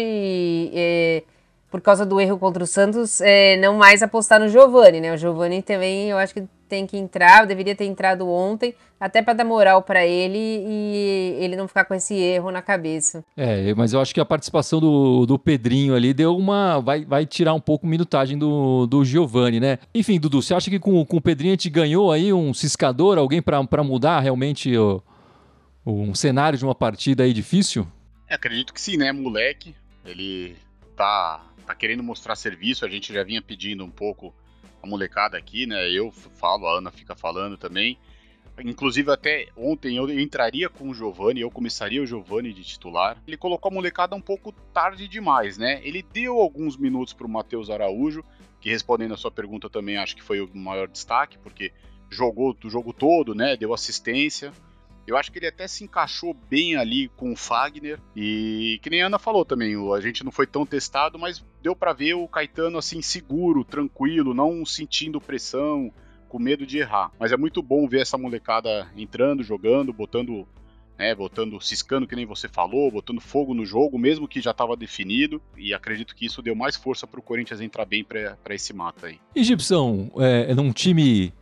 é, 0.74 1.24
por 1.70 1.82
causa 1.82 2.06
do 2.06 2.22
erro 2.22 2.39
contra 2.39 2.63
o 2.63 2.67
Santos, 2.67 3.20
é, 3.20 3.58
não 3.58 3.75
mais 3.75 4.01
apostar 4.01 4.39
no 4.39 4.48
Giovani, 4.48 5.01
né? 5.01 5.13
O 5.13 5.17
Giovani 5.17 5.62
também, 5.62 6.10
eu 6.10 6.17
acho 6.17 6.34
que 6.34 6.48
tem 6.74 6.88
que 6.88 6.98
entrar, 6.98 7.46
deveria 7.46 7.75
ter 7.75 7.86
entrado 7.86 8.27
ontem, 8.27 8.74
até 9.00 9.22
para 9.22 9.34
dar 9.34 9.44
moral 9.44 9.84
para 9.84 10.03
ele 10.08 10.39
e 10.39 11.36
ele 11.39 11.56
não 11.56 11.68
ficar 11.68 11.86
com 11.86 11.94
esse 11.94 12.15
erro 12.15 12.50
na 12.50 12.63
cabeça. 12.63 13.24
É, 13.38 13.72
mas 13.75 13.94
eu 13.94 14.01
acho 14.01 14.12
que 14.12 14.20
a 14.20 14.25
participação 14.25 14.80
do, 14.80 15.24
do 15.27 15.38
Pedrinho 15.38 15.94
ali 15.94 16.15
deu 16.15 16.36
uma. 16.36 16.80
Vai, 16.80 17.06
vai 17.06 17.27
tirar 17.27 17.53
um 17.53 17.60
pouco 17.60 17.86
minutagem 17.86 18.39
do, 18.39 18.88
do 18.88 19.06
Giovani, 19.06 19.60
né? 19.60 19.77
Enfim, 19.94 20.20
Dudu, 20.20 20.42
você 20.42 20.56
acha 20.56 20.72
que 20.72 20.80
com, 20.80 21.06
com 21.06 21.18
o 21.18 21.22
Pedrinho 21.22 21.51
a 21.51 21.56
gente 21.56 21.70
ganhou 21.70 22.12
aí 22.12 22.34
um 22.34 22.56
ciscador, 22.56 23.20
alguém 23.20 23.39
para 23.39 23.84
mudar 23.84 24.20
realmente 24.20 24.75
o, 24.75 25.00
um 25.86 26.15
cenário 26.15 26.58
de 26.58 26.65
uma 26.65 26.74
partida 26.74 27.24
aí 27.24 27.34
difícil? 27.34 27.86
É, 28.27 28.34
acredito 28.34 28.74
que 28.74 28.82
sim, 28.82 28.98
né? 28.98 29.12
Moleque, 29.12 29.75
ele 30.03 30.56
tá, 30.96 31.46
tá 31.68 31.75
querendo 31.75 32.01
mostrar 32.01 32.36
serviço, 32.36 32.84
a 32.84 32.89
gente 32.89 33.13
já 33.13 33.24
vinha 33.24 33.44
pedindo 33.44 33.86
um 33.86 33.92
pouco 33.92 34.34
a 34.84 34.88
molecada 34.88 35.38
aqui, 35.38 35.66
né? 35.66 35.90
Eu 35.90 36.12
falo, 36.12 36.68
a 36.68 36.78
Ana 36.78 36.92
fica 36.92 37.16
falando 37.16 37.58
também. 37.58 37.98
Inclusive, 38.63 39.10
até 39.10 39.48
ontem 39.58 39.96
eu 39.98 40.08
entraria 40.20 40.70
com 40.70 40.90
o 40.90 40.94
Giovani, 40.94 41.42
eu 41.42 41.50
começaria 41.50 42.04
o 42.04 42.06
Giovani 42.06 42.54
de 42.54 42.63
titular. 42.63 43.18
Ele 43.25 43.38
colocou 43.38 43.72
a 43.72 43.74
molecada 43.74 44.16
um 44.16 44.22
pouco 44.22 44.52
tarde 44.74 45.08
demais, 45.08 45.58
né? 45.58 45.82
Ele 45.84 46.04
deu 46.04 46.40
alguns 46.40 46.78
minutos 46.78 47.13
para 47.13 47.25
o 47.25 47.30
Matheus 47.30 47.72
Araújo, 47.72 48.24
que 48.60 48.70
respondendo 48.70 49.13
a 49.13 49.18
sua 49.18 49.32
pergunta 49.32 49.70
também 49.70 49.98
acho 49.98 50.16
que 50.16 50.22
foi 50.22 50.40
o 50.40 50.50
maior 50.56 50.88
destaque, 50.88 51.40
porque 51.40 51.72
jogou 52.10 52.56
o 52.63 52.70
jogo 52.70 52.94
todo, 52.94 53.34
né? 53.34 53.58
Deu 53.58 53.74
assistência. 53.74 54.54
Eu 55.05 55.17
acho 55.17 55.31
que 55.31 55.39
ele 55.39 55.48
até 55.48 55.67
se 55.67 55.83
encaixou 55.83 56.33
bem 56.33 56.75
ali 56.75 57.10
com 57.10 57.31
o 57.33 57.36
Fagner. 57.36 58.00
E 58.15 58.79
que 58.81 58.89
nem 58.89 59.01
a 59.01 59.07
Ana 59.07 59.19
falou 59.19 59.43
também, 59.43 59.75
a 59.93 60.00
gente 60.00 60.24
não 60.24 60.31
foi 60.31 60.48
tão 60.48 60.65
testado, 60.65 61.19
mas 61.19 61.43
deu 61.62 61.75
para 61.75 61.93
ver 61.93 62.13
o 62.13 62.27
Caetano 62.27 62.77
assim 62.77 63.01
seguro, 63.01 63.63
tranquilo, 63.63 64.33
não 64.33 64.65
sentindo 64.65 65.19
pressão, 65.19 65.91
com 66.29 66.39
medo 66.39 66.65
de 66.65 66.79
errar. 66.79 67.12
Mas 67.19 67.31
é 67.31 67.38
muito 67.38 67.62
bom 67.62 67.88
ver 67.88 68.01
essa 68.01 68.17
molecada 68.17 68.88
entrando, 68.95 69.43
jogando, 69.43 69.93
botando 69.93 70.48
né, 70.98 71.13
botando, 71.15 71.60
ciscando 71.60 72.07
que 72.07 72.15
nem 72.15 72.25
você 72.25 72.48
falou, 72.48 72.91
botando 72.91 73.19
fogo 73.19 73.53
no 73.53 73.65
jogo, 73.65 73.98
mesmo 73.98 74.27
que 74.27 74.39
já 74.39 74.51
estava 74.51 74.75
definido, 74.75 75.41
e 75.57 75.74
acredito 75.74 76.15
que 76.15 76.25
isso 76.25 76.41
deu 76.41 76.55
mais 76.55 76.75
força 76.75 77.07
para 77.07 77.19
o 77.19 77.24
Corinthians 77.24 77.62
entrar 77.62 77.86
bem 77.86 78.03
para 78.03 78.38
esse 78.50 78.74
mata 78.74 79.07
aí. 79.07 79.19
E 79.36 79.43
Gibson, 79.43 80.12
é, 80.17 80.51
é 80.51 80.55
num 80.55 80.72
time 80.72 81.33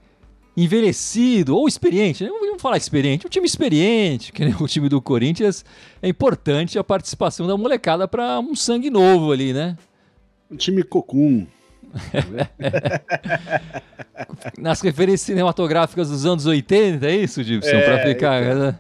envelhecido 0.56 1.56
ou 1.56 1.68
experiente, 1.68 2.24
né? 2.24 2.30
vamos 2.30 2.62
falar 2.62 2.78
experiente, 2.78 3.26
um 3.26 3.30
time 3.30 3.46
experiente, 3.46 4.34
que 4.34 4.44
nem 4.44 4.54
o 4.60 4.68
time 4.68 4.90
do 4.90 5.02
Corinthians, 5.02 5.64
é 6.02 6.08
importante 6.08 6.78
a 6.78 6.84
participação 6.84 7.48
da 7.48 7.56
molecada 7.56 8.08
para 8.08 8.40
um 8.40 8.56
sangue 8.56 8.90
novo 8.90 9.32
ali, 9.32 9.54
né? 9.54 9.78
Um 10.50 10.56
time 10.56 10.84
cocum. 10.84 11.46
Nas 14.58 14.82
referências 14.82 15.22
cinematográficas 15.22 16.10
dos 16.10 16.26
anos 16.26 16.46
80, 16.46 17.06
é 17.06 17.16
isso, 17.16 17.44
Gibson? 17.44 17.70
É, 17.70 17.82
para 17.82 18.08
ficar. 18.08 18.56
Né? 18.56 18.80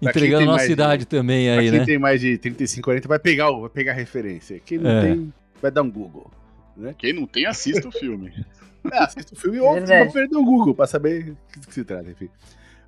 Entregando 0.00 0.44
a 0.44 0.52
nossa 0.52 0.70
idade 0.70 1.00
de, 1.00 1.06
também 1.06 1.50
aí, 1.50 1.70
quem 1.70 1.78
né? 1.78 1.84
tem 1.84 1.98
mais 1.98 2.22
de 2.22 2.38
35, 2.38 2.84
40 2.84 3.08
vai 3.08 3.18
pegar, 3.18 3.50
vai 3.50 3.68
pegar 3.68 3.92
a 3.92 3.94
referência. 3.94 4.58
Quem 4.64 4.78
não 4.78 4.90
é. 4.90 5.02
tem, 5.02 5.32
vai 5.60 5.70
dar 5.70 5.82
um 5.82 5.90
Google. 5.90 6.30
Né? 6.74 6.94
Quem 6.96 7.12
não 7.12 7.26
tem, 7.26 7.44
assista 7.44 7.86
o 7.86 7.92
filme. 7.92 8.32
É, 8.90 8.98
assista 8.98 9.34
o 9.34 9.36
filme 9.36 9.58
ou 9.60 9.84
vai 9.84 10.10
perder 10.10 10.36
o 10.36 10.44
Google 10.44 10.74
pra 10.74 10.86
saber 10.86 11.36
o 11.56 11.60
que 11.60 11.74
se 11.74 11.84
trata, 11.84 12.10
enfim. 12.10 12.30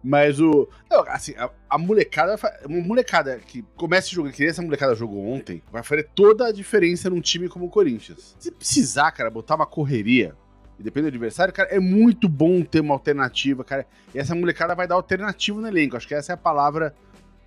Mas 0.03 0.41
o. 0.41 0.69
Não, 0.91 1.05
assim, 1.09 1.35
a, 1.37 1.49
a, 1.71 1.79
molecada. 1.79 2.37
Uma 2.67 2.81
molecada 2.81 3.39
que 3.39 3.63
começa 3.77 4.09
a 4.09 4.11
jogar, 4.11 4.33
que 4.33 4.45
essa 4.45 4.61
molecada 4.61 4.95
jogou 4.95 5.25
ontem, 5.25 5.63
vai 5.71 5.83
fazer 5.83 6.09
toda 6.15 6.47
a 6.47 6.53
diferença 6.53 7.09
num 7.09 7.21
time 7.21 7.49
como 7.49 7.67
o 7.67 7.71
Corinthians. 7.71 8.35
Se 8.39 8.51
precisar, 8.51 9.13
cara, 9.13 9.31
botar 9.31 9.55
uma 9.55 9.67
correria, 9.67 10.35
e 10.79 10.83
depende 10.83 11.05
do 11.05 11.15
adversário, 11.15 11.55
cara, 11.55 11.69
é 11.69 11.79
muito 11.79 12.29
bom 12.29 12.63
ter 12.63 12.81
uma 12.81 12.95
alternativa, 12.95 13.63
cara. 13.63 13.87
E 14.13 14.19
essa 14.19 14.35
molecada 14.35 14.75
vai 14.75 14.89
dar 14.89 14.97
alternativa 14.97 15.61
no 15.61 15.69
elenco. 15.69 15.97
Acho 15.97 16.09
que 16.09 16.15
essa 16.15 16.33
é 16.33 16.35
a 16.35 16.39
palavra 16.39 16.95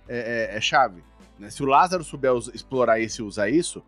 é, 0.08 0.48
é, 0.52 0.56
é 0.56 0.60
chave. 0.60 1.04
Né? 1.38 1.50
Se 1.50 1.62
o 1.62 1.66
Lázaro 1.66 2.02
souber 2.02 2.32
explorar 2.54 2.98
isso 3.00 3.20
e 3.20 3.24
usar 3.24 3.50
isso, 3.50 3.84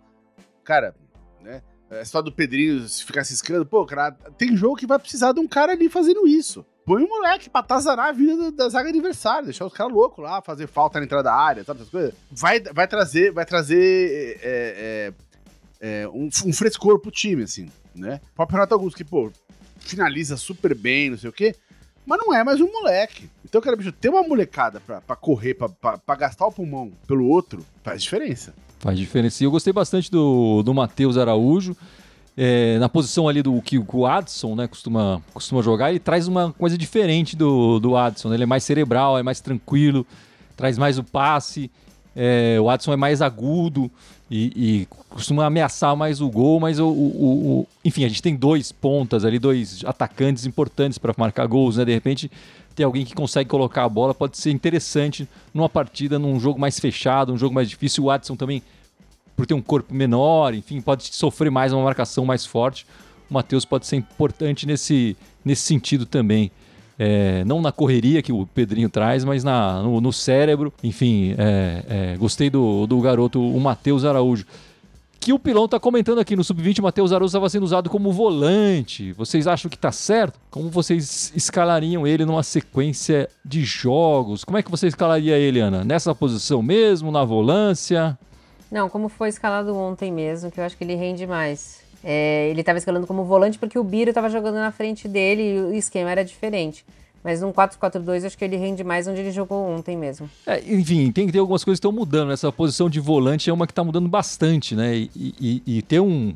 cara, 0.63 0.95
né? 1.41 1.63
A 1.91 2.03
história 2.03 2.25
do 2.25 2.33
Pedrinho 2.33 2.87
se 2.87 3.05
ficar 3.05 3.25
ciscando, 3.25 3.65
pô, 3.65 3.85
cara, 3.87 4.13
tem 4.37 4.57
jogo 4.57 4.77
que 4.77 4.87
vai 4.87 4.99
precisar 4.99 5.33
de 5.33 5.41
um 5.41 5.49
cara 5.49 5.73
ali 5.73 5.89
fazendo 5.89 6.27
isso. 6.27 6.65
Põe 6.85 7.03
um 7.03 7.09
moleque 7.09 7.51
pra 7.51 7.61
atazanar 7.61 8.09
a 8.09 8.13
vida 8.13 8.51
da, 8.51 8.65
da 8.65 8.69
zaga 8.69 8.89
adversária, 8.89 9.45
deixar 9.45 9.67
os 9.67 9.73
caras 9.73 9.93
loucos 9.93 10.23
lá, 10.23 10.41
fazer 10.41 10.67
falta 10.67 10.99
na 10.99 11.05
entrada 11.05 11.25
da 11.25 11.35
área, 11.35 11.65
sabe 11.65 11.81
essas 11.81 11.91
coisas. 11.91 12.15
Vai, 12.31 12.61
vai 12.61 12.87
trazer, 12.87 13.33
vai 13.33 13.45
trazer 13.45 14.39
é, 14.43 15.13
é, 15.81 16.03
é 16.03 16.09
um, 16.09 16.29
um 16.47 16.53
frescor 16.53 16.99
pro 16.99 17.11
time, 17.11 17.43
assim 17.43 17.69
né? 17.99 18.21
O 18.33 18.37
próprio 18.37 18.57
Renato 18.57 18.75
Augusto, 18.75 18.97
que, 18.97 19.05
pô, 19.05 19.31
finaliza 19.79 20.37
super 20.37 20.75
bem, 20.75 21.11
não 21.11 21.19
sei 21.19 21.29
o 21.29 21.33
quê, 21.33 21.55
mas 22.07 22.19
não 22.19 22.33
é 22.33 22.43
mais 22.43 22.61
um 22.61 22.71
moleque. 22.71 23.29
Então, 23.45 23.61
cara, 23.61 23.77
bicho, 23.77 23.93
ter 23.93 24.09
uma 24.09 24.23
molecada 24.23 24.81
pra, 24.81 25.01
pra 25.01 25.17
correr, 25.17 25.55
pra, 25.55 25.69
pra, 25.69 25.99
pra 25.99 26.15
gastar 26.15 26.47
o 26.47 26.53
pulmão 26.53 26.93
pelo 27.07 27.27
outro, 27.27 27.65
faz 27.83 28.03
diferença. 28.03 28.55
Faz 28.79 28.99
diferença. 28.99 29.43
E 29.43 29.47
eu 29.47 29.51
gostei 29.51 29.73
bastante 29.73 30.11
do, 30.11 30.63
do 30.63 30.73
Matheus 30.73 31.17
Araújo. 31.17 31.77
É, 32.41 32.79
na 32.79 32.89
posição 32.89 33.29
ali 33.29 33.43
do 33.43 33.61
que 33.61 33.79
o 33.79 34.07
Adson 34.07 34.55
né, 34.55 34.69
costuma, 34.69 35.21
costuma 35.35 35.61
jogar, 35.61 35.91
ele 35.91 35.99
traz 35.99 36.29
uma 36.29 36.53
coisa 36.53 36.79
diferente 36.79 37.35
do, 37.35 37.81
do 37.81 37.97
Adson. 37.97 38.29
Né? 38.29 38.37
Ele 38.37 38.45
é 38.45 38.47
mais 38.47 38.63
cerebral, 38.63 39.19
é 39.19 39.25
mais 39.25 39.41
tranquilo, 39.41 40.07
traz 40.57 40.79
mais 40.79 40.99
o 40.99 41.03
passe. 41.03 41.69
É, 42.15 42.57
o 42.61 42.71
Adson 42.71 42.93
é 42.93 42.97
mais 42.97 43.21
agudo 43.21 43.91
e, 44.31 44.53
e, 44.83 44.89
costuma 45.09 45.47
ameaçar 45.47 45.97
mais 45.97 46.21
o 46.21 46.29
gol, 46.29 46.61
mas 46.61 46.79
o, 46.79 46.87
o, 46.87 47.61
o, 47.61 47.69
enfim, 47.85 48.05
a 48.05 48.09
gente 48.09 48.23
tem 48.23 48.37
dois 48.37 48.71
pontas 48.71 49.25
ali, 49.25 49.39
dois 49.39 49.83
atacantes 49.85 50.45
importantes 50.45 50.99
para 50.99 51.15
marcar 51.17 51.47
gols, 51.47 51.77
né? 51.77 51.85
De 51.85 51.93
repente, 51.93 52.31
ter 52.79 52.85
alguém 52.85 53.05
que 53.05 53.13
consegue 53.13 53.51
colocar 53.51 53.83
a 53.83 53.89
bola 53.89 54.15
pode 54.15 54.39
ser 54.39 54.53
interessante 54.53 55.29
numa 55.53 55.69
partida, 55.69 56.17
num 56.17 56.39
jogo 56.39 56.61
mais 56.61 56.79
fechado, 56.79 57.33
um 57.33 57.37
jogo 57.37 57.53
mais 57.53 57.69
difícil. 57.69 58.05
O 58.05 58.11
Adson 58.11 58.37
também, 58.37 58.63
por 59.37 59.47
ter 59.47 59.55
um 59.55 59.61
corpo 59.61 59.93
menor, 59.93 60.55
enfim, 60.55 60.81
pode 60.81 61.13
sofrer 61.13 61.51
mais 61.51 61.73
uma 61.73 61.83
marcação 61.83 62.25
mais 62.25 62.47
forte. 62.47 62.87
O 63.29 63.35
Matheus 63.35 63.65
pode 63.65 63.85
ser 63.85 63.97
importante 63.97 64.65
nesse, 64.65 65.17
nesse 65.45 65.63
sentido 65.63 66.07
também. 66.07 66.53
É, 66.97 67.43
não 67.45 67.61
na 67.61 67.73
correria 67.73 68.23
que 68.23 68.33
o 68.33 68.47
Pedrinho 68.47 68.89
traz, 68.89 69.25
mas 69.25 69.43
na, 69.43 69.83
no, 69.83 70.01
no 70.01 70.13
cérebro. 70.13 70.73
Enfim, 70.81 71.35
é, 71.37 71.85
é, 71.89 72.17
gostei 72.17 72.49
do, 72.49 72.87
do 72.87 73.01
garoto, 73.01 73.41
o 73.41 73.61
Matheus 73.61 74.05
Araújo. 74.05 74.47
Que 75.21 75.33
o 75.33 75.39
Pilão 75.39 75.65
está 75.65 75.81
comentando 75.81 76.21
aqui 76.21 76.37
no 76.37 76.45
Sub-20, 76.45 76.79
o 76.79 76.83
Matheus 76.83 77.13
Araújo 77.13 77.27
estava 77.27 77.49
sendo 77.49 77.65
usado 77.65 77.91
como 77.91 78.13
volante. 78.13 79.13
Vocês 79.13 79.47
acham 79.47 79.69
que 79.69 79.77
está 79.77 79.91
certo? 79.91 80.39
Como 80.51 80.71
vocês 80.71 81.33
escalariam 81.35 82.07
ele 82.07 82.25
numa 82.25 82.43
sequência 82.43 83.29
de 83.45 83.65
jogos? 83.65 84.45
Como 84.45 84.57
é 84.57 84.63
que 84.63 84.71
você 84.71 84.87
escalaria 84.87 85.37
ele, 85.37 85.61
Ana? 85.61 85.85
Nessa 85.85 86.15
posição 86.15 86.63
mesmo, 86.63 87.11
na 87.11 87.25
volância? 87.25 88.17
Não, 88.71 88.89
como 88.89 89.09
foi 89.09 89.29
escalado 89.29 89.75
ontem 89.75 90.13
mesmo, 90.13 90.51
que 90.51 90.61
eu 90.61 90.65
acho 90.65 90.77
que 90.77 90.85
ele 90.85 90.95
rende 90.95 91.27
mais. 91.27 91.81
É, 92.05 92.49
ele 92.51 92.61
estava 92.61 92.79
escalando 92.79 93.07
como 93.07 93.25
volante 93.25 93.59
porque 93.59 93.79
o 93.79 93.83
Biro 93.83 94.11
estava 94.11 94.31
jogando 94.31 94.55
na 94.55 94.71
frente 94.71 95.09
dele 95.09 95.43
e 95.43 95.61
o 95.61 95.75
esquema 95.75 96.11
era 96.11 96.25
diferente. 96.25 96.85
Mas 97.29 97.43
num 97.43 97.53
4-4-2 97.53 98.25
acho 98.25 98.39
que 98.39 98.43
ele 98.43 98.57
rende 98.57 98.83
mais 98.83 99.07
onde 99.07 99.21
ele 99.21 99.31
jogou 99.31 99.69
ontem 99.69 99.95
mesmo. 99.99 100.31
É, 100.47 100.61
enfim, 100.67 101.13
tem 101.13 101.27
que 101.27 101.33
ter 101.33 101.39
algumas 101.41 101.63
coisas 101.63 101.79
que 101.79 101.87
estão 101.87 101.93
mudando. 101.93 102.33
Essa 102.33 102.51
posição 102.51 102.89
de 102.89 102.99
volante 103.01 103.51
é 103.51 103.53
uma 103.53 103.67
que 103.67 103.73
está 103.73 103.85
mudando 103.85 104.09
bastante, 104.09 104.75
né? 104.75 104.97
E, 104.97 105.11
e, 105.15 105.63
e, 105.67 105.83
ter 105.83 106.01
um 106.01 106.35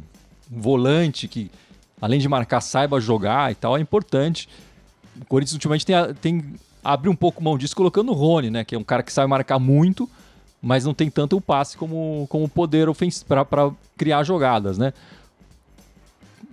volante 0.51 1.27
que, 1.27 1.51
além 1.99 2.21
de 2.21 2.29
marcar, 2.29 2.61
saiba 2.61 3.01
jogar 3.01 3.51
e 3.51 3.55
tal, 3.55 3.79
é 3.79 3.81
importante. 3.81 4.51
O 5.19 5.25
Corinthians 5.25 5.55
ultimamente 5.55 5.87
tem, 5.87 5.97
tem 6.21 6.45
abre 6.85 7.09
um 7.09 7.17
pouco 7.17 7.43
mão 7.43 7.57
disso 7.57 7.75
colocando 7.75 8.11
o 8.13 8.15
Rony, 8.15 8.51
né? 8.51 8.63
Que 8.63 8.75
é 8.75 8.79
um 8.79 8.85
cara 8.85 9.03
que 9.03 9.11
sabe 9.15 9.31
marcar 9.31 9.59
muito, 9.59 10.07
mas 10.61 10.85
não 10.85 10.93
tem 10.93 11.09
tanto 11.09 11.39
o 11.39 11.41
passe 11.41 11.75
como, 11.75 12.27
como 12.29 12.47
poder 12.51 12.87
para 13.27 13.71
criar 13.97 14.25
jogadas, 14.25 14.77
né? 14.77 14.93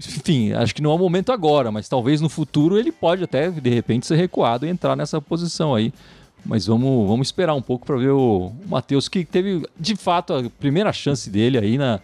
Enfim, 0.07 0.53
acho 0.53 0.73
que 0.73 0.81
não 0.81 0.91
é 0.91 0.93
o 0.95 0.97
momento 0.97 1.31
agora, 1.31 1.71
mas 1.71 1.89
talvez 1.89 2.21
no 2.21 2.29
futuro 2.29 2.77
ele 2.77 2.91
pode 2.91 3.23
até, 3.23 3.49
de 3.49 3.69
repente, 3.69 4.07
ser 4.07 4.15
recuado 4.15 4.65
e 4.65 4.69
entrar 4.69 4.95
nessa 4.95 5.19
posição 5.19 5.75
aí. 5.75 5.93
Mas 6.45 6.65
vamos, 6.65 7.07
vamos 7.07 7.27
esperar 7.27 7.53
um 7.53 7.61
pouco 7.61 7.85
para 7.85 7.97
ver 7.97 8.11
o, 8.11 8.51
Matheus, 8.67 9.09
que 9.09 9.25
teve 9.25 9.61
de 9.77 9.95
fato 9.97 10.33
a 10.33 10.49
primeira 10.57 10.93
chance 10.93 11.29
dele 11.29 11.57
aí 11.57 11.77
na, 11.77 11.99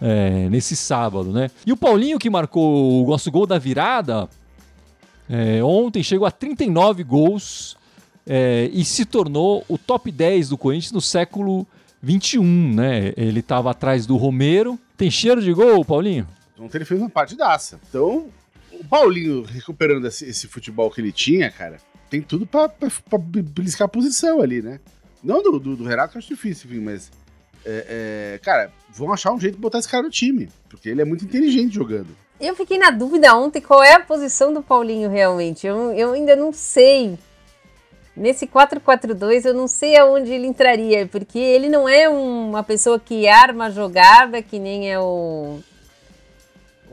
é, 0.00 0.48
nesse 0.48 0.76
sábado, 0.76 1.32
né? 1.32 1.50
E 1.66 1.72
o 1.72 1.76
Paulinho, 1.76 2.18
que 2.18 2.30
marcou 2.30 3.04
o 3.04 3.10
nosso 3.10 3.28
gol 3.30 3.44
da 3.44 3.58
virada, 3.58 4.28
é, 5.28 5.62
ontem 5.64 6.02
chegou 6.02 6.26
a 6.26 6.30
39 6.30 7.02
gols 7.02 7.76
é, 8.24 8.70
e 8.72 8.84
se 8.84 9.04
tornou 9.04 9.64
o 9.68 9.76
top 9.76 10.12
10 10.12 10.50
do 10.50 10.58
Corinthians 10.58 10.92
no 10.92 11.00
século 11.00 11.66
21, 12.00 12.74
né? 12.74 13.12
Ele 13.16 13.40
estava 13.40 13.72
atrás 13.72 14.06
do 14.06 14.16
Romero. 14.16 14.78
Tem 14.96 15.10
cheiro 15.10 15.42
de 15.42 15.52
gol, 15.52 15.84
Paulinho? 15.84 16.26
Ontem 16.58 16.78
ele 16.78 16.84
fez 16.84 17.00
uma 17.00 17.10
partidaça. 17.10 17.80
Então, 17.88 18.28
o 18.72 18.84
Paulinho 18.84 19.42
recuperando 19.42 20.06
esse, 20.06 20.24
esse 20.24 20.46
futebol 20.46 20.90
que 20.90 21.00
ele 21.00 21.12
tinha, 21.12 21.50
cara, 21.50 21.78
tem 22.10 22.20
tudo 22.20 22.46
pra, 22.46 22.68
pra, 22.68 22.90
pra 23.08 23.18
beliscar 23.18 23.86
a 23.86 23.88
posição 23.88 24.40
ali, 24.40 24.60
né? 24.60 24.80
Não 25.22 25.42
do, 25.42 25.58
do, 25.58 25.76
do 25.76 25.84
Renato, 25.84 26.12
que 26.12 26.18
eu 26.18 26.20
acho 26.20 26.28
difícil, 26.28 26.70
enfim, 26.70 26.80
mas. 26.80 27.10
É, 27.64 28.34
é, 28.34 28.38
cara, 28.38 28.72
vão 28.90 29.12
achar 29.12 29.32
um 29.32 29.38
jeito 29.38 29.54
de 29.54 29.60
botar 29.60 29.78
esse 29.78 29.88
cara 29.88 30.02
no 30.02 30.10
time, 30.10 30.48
porque 30.68 30.88
ele 30.88 31.00
é 31.00 31.04
muito 31.04 31.24
inteligente 31.24 31.74
jogando. 31.74 32.08
Eu 32.40 32.56
fiquei 32.56 32.76
na 32.76 32.90
dúvida 32.90 33.32
ontem 33.36 33.60
qual 33.60 33.84
é 33.84 33.94
a 33.94 34.00
posição 34.00 34.52
do 34.52 34.62
Paulinho 34.62 35.08
realmente. 35.08 35.64
Eu, 35.64 35.92
eu 35.92 36.12
ainda 36.12 36.34
não 36.34 36.52
sei. 36.52 37.16
Nesse 38.16 38.48
4-4-2 38.48 39.44
eu 39.44 39.54
não 39.54 39.68
sei 39.68 39.96
aonde 39.96 40.32
ele 40.32 40.46
entraria, 40.46 41.06
porque 41.06 41.38
ele 41.38 41.68
não 41.68 41.88
é 41.88 42.08
uma 42.08 42.64
pessoa 42.64 42.98
que 42.98 43.28
arma 43.28 43.70
jogada, 43.70 44.42
que 44.42 44.58
nem 44.58 44.90
é 44.90 44.98
o, 44.98 45.60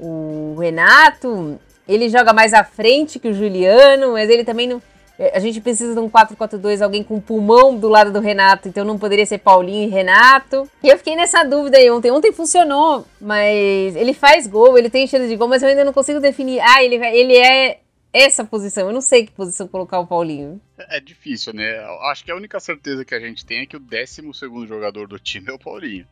o 0.02 0.56
Renato, 0.60 1.60
ele 1.88 2.10
joga 2.10 2.34
mais 2.34 2.54
à 2.54 2.64
frente 2.64 3.20
que 3.20 3.28
o 3.28 3.34
Juliano, 3.34 4.14
mas 4.14 4.30
ele 4.30 4.44
também 4.44 4.68
não. 4.68 4.82
É, 5.18 5.36
a 5.36 5.40
gente 5.40 5.60
precisa 5.60 5.94
de 5.94 6.00
um 6.00 6.10
4-4-2, 6.10 6.82
alguém 6.82 7.04
com 7.04 7.20
pulmão 7.20 7.78
do 7.78 7.90
lado 7.90 8.12
do 8.14 8.22
Renato, 8.22 8.70
então 8.70 8.86
não 8.86 8.98
poderia 8.98 9.26
ser 9.26 9.40
Paulinho 9.40 9.88
e 9.88 9.92
Renato. 9.92 10.70
E 10.82 10.88
eu 10.88 10.98
fiquei 10.98 11.16
nessa 11.16 11.44
dúvida 11.44 11.78
aí 11.78 11.90
ontem. 11.92 12.10
Ontem 12.10 12.32
funcionou, 12.32 13.06
mas 13.20 13.96
ele 13.96 14.14
faz 14.14 14.48
gol, 14.48 14.78
ele 14.78 14.90
tem 14.90 15.04
estilo 15.04 15.28
de 15.28 15.36
gol, 15.36 15.48
mas 15.48 15.62
eu 15.62 15.70
ainda 15.70 15.84
não 15.84 15.92
consigo 15.92 16.22
definir. 16.22 16.62
Ah, 16.62 16.82
ele, 16.82 16.96
ele 16.96 17.36
é 17.36 17.80
essa 18.14 18.44
posição. 18.46 18.88
Eu 18.88 18.94
não 18.94 19.02
sei 19.02 19.26
que 19.26 19.32
posição 19.32 19.68
colocar 19.68 20.00
o 20.00 20.08
Paulinho. 20.08 20.62
É 20.78 21.00
difícil, 21.00 21.54
né? 21.54 21.80
Acho 22.10 22.24
que 22.24 22.32
a 22.32 22.36
única 22.36 22.60
certeza 22.60 23.04
que 23.04 23.14
a 23.14 23.20
gente 23.20 23.46
tem 23.46 23.62
é 23.62 23.66
que 23.66 23.76
o 23.76 23.80
12 23.80 24.22
jogador 24.68 25.08
do 25.08 25.20
time 25.20 25.50
é 25.50 25.54
o 25.54 25.60
Paulinho. 25.60 26.08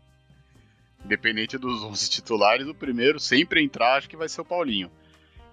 Independente 1.04 1.58
dos 1.58 1.84
11 1.86 2.10
titulares, 2.10 2.68
o 2.68 2.74
primeiro 2.74 3.20
sempre 3.20 3.64
entrar 3.64 3.98
acho 3.98 4.10
que 4.10 4.18
vai 4.18 4.30
ser 4.30 4.42
o 4.42 4.46
Paulinho. 4.46 4.92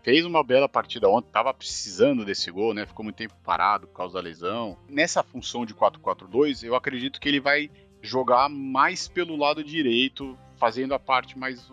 fez 0.02 0.24
uma 0.24 0.44
bela 0.44 0.68
partida 0.68 1.08
ontem, 1.08 1.30
tava 1.30 1.54
precisando 1.54 2.24
desse 2.24 2.50
gol, 2.50 2.74
né? 2.74 2.84
Ficou 2.86 3.04
muito 3.04 3.16
tempo 3.16 3.34
parado 3.42 3.86
por 3.86 3.94
causa 3.94 4.14
da 4.14 4.20
lesão. 4.20 4.76
Nessa 4.88 5.22
função 5.22 5.64
de 5.64 5.74
4-4-2, 5.74 6.62
eu 6.62 6.74
acredito 6.74 7.20
que 7.20 7.28
ele 7.28 7.40
vai 7.40 7.70
jogar 8.02 8.48
mais 8.48 9.08
pelo 9.08 9.36
lado 9.36 9.64
direito, 9.64 10.38
fazendo 10.56 10.92
a 10.94 10.98
parte 10.98 11.38
mais 11.38 11.70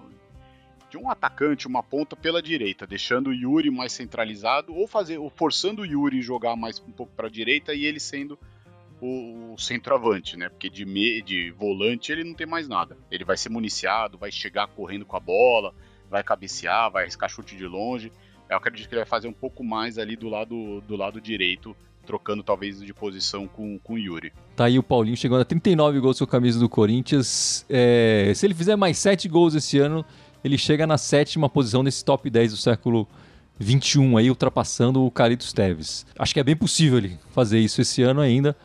de 0.90 0.98
um 0.98 1.10
atacante, 1.10 1.68
uma 1.68 1.82
ponta 1.82 2.18
pela 2.18 2.42
direita, 2.42 2.86
deixando 2.86 3.28
o 3.28 3.34
Yuri 3.34 3.72
mais 3.72 3.94
centralizado 3.94 4.76
ou 4.76 4.86
fazer, 4.86 5.18
ou 5.18 5.30
forçando 5.30 5.84
o 5.84 5.86
Yuri 5.86 6.22
jogar 6.22 6.58
mais 6.58 6.80
um 6.82 6.92
pouco 6.92 7.14
para 7.16 7.28
a 7.28 7.32
direita 7.32 7.74
e 7.74 7.86
ele 7.86 8.00
sendo 8.00 8.38
o, 9.02 9.54
o 9.54 9.58
centroavante, 9.58 10.38
né? 10.38 10.48
Porque 10.48 10.70
de, 10.70 10.86
me, 10.86 11.22
de 11.22 11.52
volante 11.52 12.12
ele 12.12 12.24
não 12.24 12.34
tem 12.34 12.48
mais 12.48 12.68
nada. 12.68 12.98
Ele 13.10 13.26
vai 13.26 13.36
ser 13.36 13.50
municiado, 13.50 14.18
vai 14.18 14.32
chegar 14.32 14.68
correndo 14.68 15.06
com 15.06 15.18
a 15.18 15.20
bola, 15.20 15.74
vai 16.10 16.24
cabecear, 16.24 16.92
vai 16.92 17.04
arriscar 17.04 17.30
chute 17.30 17.58
de 17.58 17.66
longe. 17.66 18.12
Eu 18.50 18.58
acredito 18.58 18.88
que 18.88 18.94
ele 18.94 19.02
vai 19.02 19.10
fazer 19.10 19.28
um 19.28 19.34
pouco 19.34 19.64
mais 19.64 19.98
ali 19.98 20.16
do 20.16 20.30
lado, 20.30 20.82
do 20.82 20.96
lado 20.96 21.20
direito, 21.20 21.76
trocando 22.06 22.44
talvez 22.44 22.82
de 22.82 22.94
posição 22.94 23.48
com, 23.48 23.80
com 23.80 23.94
o 23.94 23.98
Yuri. 23.98 24.32
Tá 24.56 24.66
aí 24.66 24.78
o 24.78 24.84
Paulinho 24.84 25.18
chegando 25.18 25.42
a 25.42 25.46
39 25.46 26.00
gols 26.00 26.20
com 26.20 26.26
a 26.26 26.28
camisa 26.28 26.60
do 26.60 26.70
Corinthians. 26.70 27.66
É, 27.70 28.32
se 28.36 28.46
ele 28.46 28.54
fizer 28.54 28.76
mais 28.76 28.98
7 28.98 29.28
gols 29.28 29.56
esse 29.56 29.80
ano, 29.80 30.06
ele 30.44 30.58
chega 30.58 30.86
na 30.86 30.98
sétima 30.98 31.50
posição 31.50 31.82
nesse 31.82 32.04
top 32.04 32.30
10 32.30 32.52
do 32.52 32.58
século 32.58 33.08
21 33.58 34.18
aí, 34.18 34.30
ultrapassando 34.30 35.06
o 35.06 35.12
Carlitos 35.12 35.54
Teves. 35.54 36.06
Acho 36.18 36.34
que 36.34 36.40
é 36.40 36.44
bem 36.44 36.56
possível 36.56 36.98
ele 36.98 37.18
fazer 37.30 37.60
isso 37.60 37.82
esse 37.82 38.02
ano 38.02 38.20
ainda. 38.20 38.56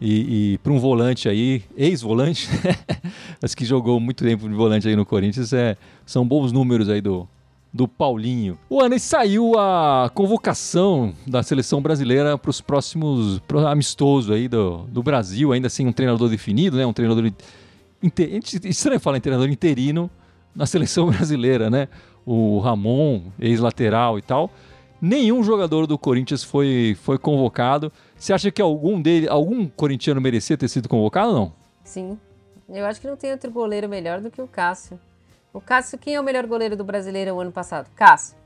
E, 0.00 0.52
e 0.54 0.58
para 0.58 0.72
um 0.72 0.78
volante 0.78 1.28
aí, 1.28 1.62
ex-volante, 1.76 2.48
mas 3.40 3.54
que 3.54 3.64
jogou 3.64 3.98
muito 3.98 4.22
tempo 4.22 4.48
de 4.48 4.54
volante 4.54 4.86
aí 4.86 4.94
no 4.94 5.06
Corinthians, 5.06 5.52
é, 5.52 5.76
são 6.04 6.26
bons 6.26 6.52
números 6.52 6.88
aí 6.88 7.00
do, 7.00 7.26
do 7.76 7.86
Paulinho. 7.86 8.58
O 8.68 8.80
ano 8.80 8.98
saiu 8.98 9.58
a 9.58 10.10
convocação 10.14 11.14
da 11.26 11.42
seleção 11.42 11.80
brasileira 11.80 12.38
para 12.38 12.50
os 12.50 12.60
próximos 12.60 13.38
pro 13.40 13.60
aí 14.32 14.48
do, 14.48 14.78
do 14.88 15.02
Brasil, 15.02 15.52
ainda 15.52 15.68
sem 15.68 15.84
assim, 15.84 15.90
um 15.90 15.92
treinador 15.92 16.28
definido, 16.28 16.76
né? 16.76 16.86
Um 16.86 16.92
treinador. 16.92 17.30
Inter... 18.02 18.40
Estranho 18.64 18.98
falar 18.98 19.18
em 19.18 19.20
treinador 19.20 19.48
interino 19.50 20.10
na 20.54 20.64
seleção 20.64 21.08
brasileira, 21.12 21.68
né? 21.68 21.88
O 22.24 22.58
Ramon, 22.60 23.24
ex-lateral 23.38 24.18
e 24.18 24.22
tal. 24.22 24.50
Nenhum 25.00 25.42
jogador 25.42 25.86
do 25.86 25.98
Corinthians 25.98 26.42
foi, 26.42 26.96
foi 27.02 27.18
convocado. 27.18 27.92
Você 28.18 28.32
acha 28.32 28.50
que 28.50 28.62
algum 28.62 29.00
dele, 29.00 29.28
algum 29.28 29.68
corintiano 29.68 30.20
merecia 30.20 30.56
ter 30.56 30.68
sido 30.68 30.88
convocado 30.88 31.28
ou 31.28 31.34
não? 31.34 31.52
Sim. 31.84 32.18
Eu 32.68 32.84
acho 32.86 33.00
que 33.00 33.06
não 33.06 33.16
tem 33.16 33.30
outro 33.30 33.50
goleiro 33.50 33.88
melhor 33.88 34.20
do 34.20 34.30
que 34.30 34.42
o 34.42 34.48
Cássio. 34.48 34.98
O 35.52 35.60
Cássio, 35.60 35.98
quem 35.98 36.14
é 36.14 36.20
o 36.20 36.24
melhor 36.24 36.46
goleiro 36.46 36.76
do 36.76 36.84
brasileiro 36.84 37.34
o 37.34 37.40
ano 37.40 37.52
passado? 37.52 37.88
Cássio. 37.94 38.36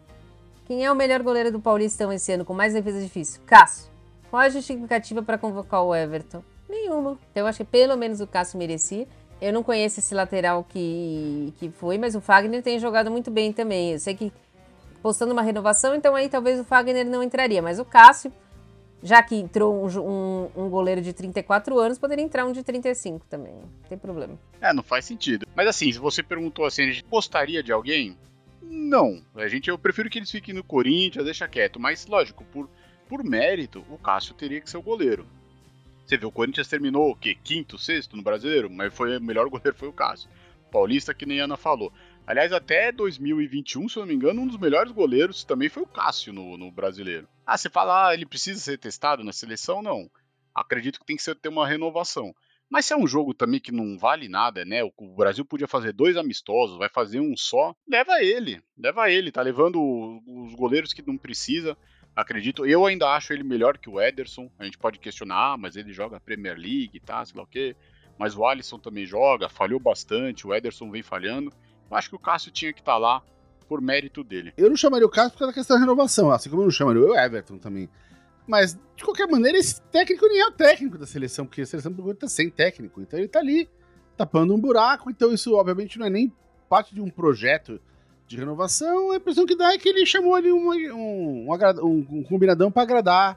Quem 0.67 0.85
é 0.85 0.93
o 0.93 0.95
melhor 0.95 1.23
goleiro 1.23 1.51
do 1.51 1.61
Paulistão 1.61 2.13
esse 2.13 2.33
ano 2.33 2.45
com 2.45 2.53
mais 2.53 2.75
defesa 2.75 3.01
difícil? 3.01 3.41
Cássio. 3.47 3.91
Qual 4.31 4.43
a 4.43 4.49
justificativa 4.49 5.23
para 5.23 5.39
convocar 5.39 5.83
o 5.83 5.95
Everton? 5.95 6.43
Nenhuma. 6.69 7.19
Então 7.31 7.43
eu 7.43 7.47
acho 7.47 7.59
que 7.59 7.65
pelo 7.65 7.97
menos 7.97 8.21
o 8.21 8.27
Cássio 8.27 8.59
merecia. 8.59 9.09
Eu 9.41 9.53
não 9.53 9.63
conheço 9.63 9.99
esse 10.01 10.15
lateral 10.15 10.65
que, 10.69 11.53
que 11.59 11.71
foi, 11.71 11.97
mas 11.97 12.15
o 12.15 12.21
Fagner 12.21 12.63
tem 12.63 12.79
jogado 12.79 13.11
muito 13.11 13.31
bem 13.31 13.53
também. 13.53 13.93
Eu 13.93 13.99
sei 13.99 14.15
que 14.15 14.33
postando 15.03 15.33
uma 15.33 15.43
renovação, 15.43 15.95
então 15.95 16.15
aí 16.15 16.29
talvez 16.29 16.61
o 16.61 16.65
Fagner 16.65 17.07
não 17.07 17.23
entraria, 17.23 17.63
mas 17.63 17.79
o 17.79 17.85
Cássio, 17.85 18.31
já 19.03 19.23
que 19.23 19.35
entrou 19.35 19.85
um, 19.85 19.89
um, 19.99 20.65
um, 20.65 20.69
goleiro 20.69 21.01
de 21.01 21.13
34 21.13 21.79
anos, 21.79 21.99
poderia 21.99 22.25
entrar 22.25 22.45
um 22.45 22.53
de 22.53 22.63
35 22.63 23.27
também. 23.27 23.55
Não 23.55 23.89
tem 23.89 23.99
problema. 23.99 24.39
É, 24.61 24.73
não 24.73 24.83
faz 24.83 25.05
sentido. 25.05 25.47
Mas 25.55 25.67
assim, 25.67 25.91
se 25.91 25.99
você 25.99 26.23
perguntou 26.23 26.65
assim, 26.65 26.83
a 26.83 26.87
gente 26.87 27.05
gostaria 27.09 27.63
de 27.63 27.73
alguém? 27.73 28.17
Não. 28.63 29.23
A 29.35 29.49
gente, 29.49 29.69
eu 29.69 29.79
prefiro 29.79 30.11
que 30.11 30.19
eles 30.19 30.31
fiquem 30.31 30.55
no 30.55 30.63
Corinthians, 30.63 31.25
deixa 31.25 31.49
quieto. 31.49 31.81
Mas, 31.81 32.07
lógico, 32.07 32.45
por, 32.53 32.69
por 33.09 33.25
mérito, 33.25 33.85
o 33.91 33.99
Cássio 33.99 34.35
teria 34.35 34.61
que 34.61 34.71
ser 34.71 34.77
o 34.77 34.83
goleiro. 34.83 35.27
Você 36.07 36.17
vê, 36.17 36.27
o 36.27 36.33
Corinthians 36.33 36.69
terminou 36.69 37.11
o 37.11 37.17
quê? 37.17 37.37
Quinto, 37.43 37.79
sexto 37.79 38.17
no 38.17 38.23
brasileiro, 38.23 38.69
mas 38.69 38.93
foi 38.93 39.17
o 39.17 39.21
melhor 39.21 39.49
goleiro 39.49 39.77
foi 39.77 39.89
o 39.89 39.93
Cássio. 39.93 40.29
Paulista, 40.71 41.15
que 41.15 41.27
nem 41.27 41.41
a 41.41 41.45
Ana 41.45 41.57
falou. 41.57 41.93
Aliás, 42.31 42.53
até 42.53 42.93
2021, 42.93 43.89
se 43.89 43.97
eu 43.97 44.03
não 44.03 44.07
me 44.07 44.15
engano, 44.15 44.43
um 44.43 44.47
dos 44.47 44.57
melhores 44.57 44.93
goleiros 44.93 45.43
também 45.43 45.69
foi 45.69 45.83
o 45.83 45.87
Cássio 45.87 46.33
no, 46.33 46.57
no 46.57 46.71
brasileiro. 46.71 47.27
Ah, 47.45 47.59
você 47.59 47.69
fala, 47.69 48.07
ah, 48.07 48.15
ele 48.15 48.25
precisa 48.25 48.61
ser 48.61 48.79
testado 48.79 49.25
na 49.25 49.33
seleção? 49.33 49.83
Não. 49.83 50.09
Acredito 50.55 51.01
que 51.01 51.05
tem 51.07 51.17
que 51.17 51.25
ser, 51.25 51.35
ter 51.35 51.49
uma 51.49 51.67
renovação. 51.67 52.33
Mas 52.71 52.87
se 52.87 52.93
é 52.93 52.97
um 52.97 53.05
jogo 53.05 53.35
também 53.35 53.59
que 53.59 53.73
não 53.73 53.99
vale 53.99 54.29
nada, 54.29 54.65
né? 54.65 54.81
O, 54.85 55.17
Brasil 55.17 55.45
podia 55.45 55.67
fazer 55.67 55.93
dois 55.93 56.17
amistosos, 56.17 56.79
vai 56.79 56.89
fazer 56.89 57.19
um 57.19 57.37
só. 57.37 57.75
Leva 57.85 58.23
ele, 58.23 58.63
leva 58.79 59.11
ele. 59.11 59.33
Tá 59.33 59.43
levando 59.43 59.81
os 60.25 60.55
goleiros 60.55 60.93
que 60.93 61.05
não 61.05 61.19
precisa 61.19 61.77
acredito. 62.15 62.65
Eu 62.65 62.87
ainda 62.87 63.09
acho 63.09 63.33
ele 63.33 63.43
melhor 63.43 63.77
que 63.77 63.91
o 63.91 64.01
Ederson. 64.01 64.49
A 64.57 64.65
gente 64.65 64.79
pode 64.79 65.01
questionar, 65.01 65.55
ah, 65.55 65.57
mas 65.57 65.75
ele 65.75 65.93
joga 65.93 66.21
Premier 66.21 66.57
League, 66.57 67.01
tá? 67.01 67.25
Sei 67.25 67.37
lá 67.37 67.43
o 67.43 67.49
quê. 67.49 67.75
Mas 68.17 68.37
o 68.37 68.47
Alisson 68.47 68.79
também 68.79 69.05
joga, 69.05 69.49
falhou 69.49 69.81
bastante, 69.81 70.47
o 70.47 70.55
Ederson 70.55 70.93
vem 70.93 71.03
falhando. 71.03 71.53
Eu 71.91 71.97
acho 71.97 72.09
que 72.09 72.17
o 72.17 72.19
Cássio 72.19 72.53
tinha 72.53 72.73
que 72.73 72.81
estar 72.81 72.93
tá 72.93 72.99
lá 72.99 73.23
por 73.69 73.81
mérito 73.81 74.23
dele. 74.23 74.53
Eu 74.57 74.69
não 74.69 74.77
chamaria 74.77 75.07
o 75.07 75.11
Cássio 75.11 75.33
por 75.33 75.39
causa 75.39 75.53
da 75.53 75.55
questão 75.55 75.77
da 75.77 75.81
renovação, 75.81 76.31
assim 76.31 76.49
como 76.49 76.63
eu 76.63 76.67
não 76.67 76.73
chamaria 76.73 77.03
o 77.03 77.17
Everton 77.17 77.59
também. 77.59 77.89
Mas, 78.47 78.79
de 78.97 79.05
qualquer 79.05 79.29
maneira, 79.29 79.59
esse 79.59 79.81
técnico 79.83 80.27
nem 80.27 80.41
é 80.41 80.47
o 80.47 80.53
técnico 80.53 80.99
da 80.99 81.07
seleção, 81.07 81.47
porque 81.47 81.63
a 81.63 81.67
seleção 81.67 81.93
do 81.93 82.15
tá 82.15 82.29
sem 82.29 82.51
técnico. 82.51 83.01
Então 83.01 83.19
ele 83.19 83.29
tá 83.29 83.39
ali 83.39 83.69
tapando 84.17 84.55
um 84.55 84.61
buraco. 84.61 85.11
Então 85.11 85.33
isso, 85.33 85.55
obviamente, 85.55 85.99
não 85.99 86.07
é 86.07 86.11
nem 86.11 86.33
parte 86.69 86.95
de 86.95 87.01
um 87.01 87.11
projeto 87.11 87.81
de 88.27 88.37
renovação, 88.37 89.11
a 89.11 89.17
impressão 89.17 89.45
que 89.45 89.57
dá 89.57 89.73
é 89.73 89.79
que 89.79 89.89
ele 89.89 90.07
chamou 90.07 90.37
ali 90.37 90.53
um, 90.53 90.71
um, 90.71 91.49
um, 91.51 92.07
um 92.11 92.23
combinadão 92.23 92.71
para 92.71 92.83
agradar 92.83 93.37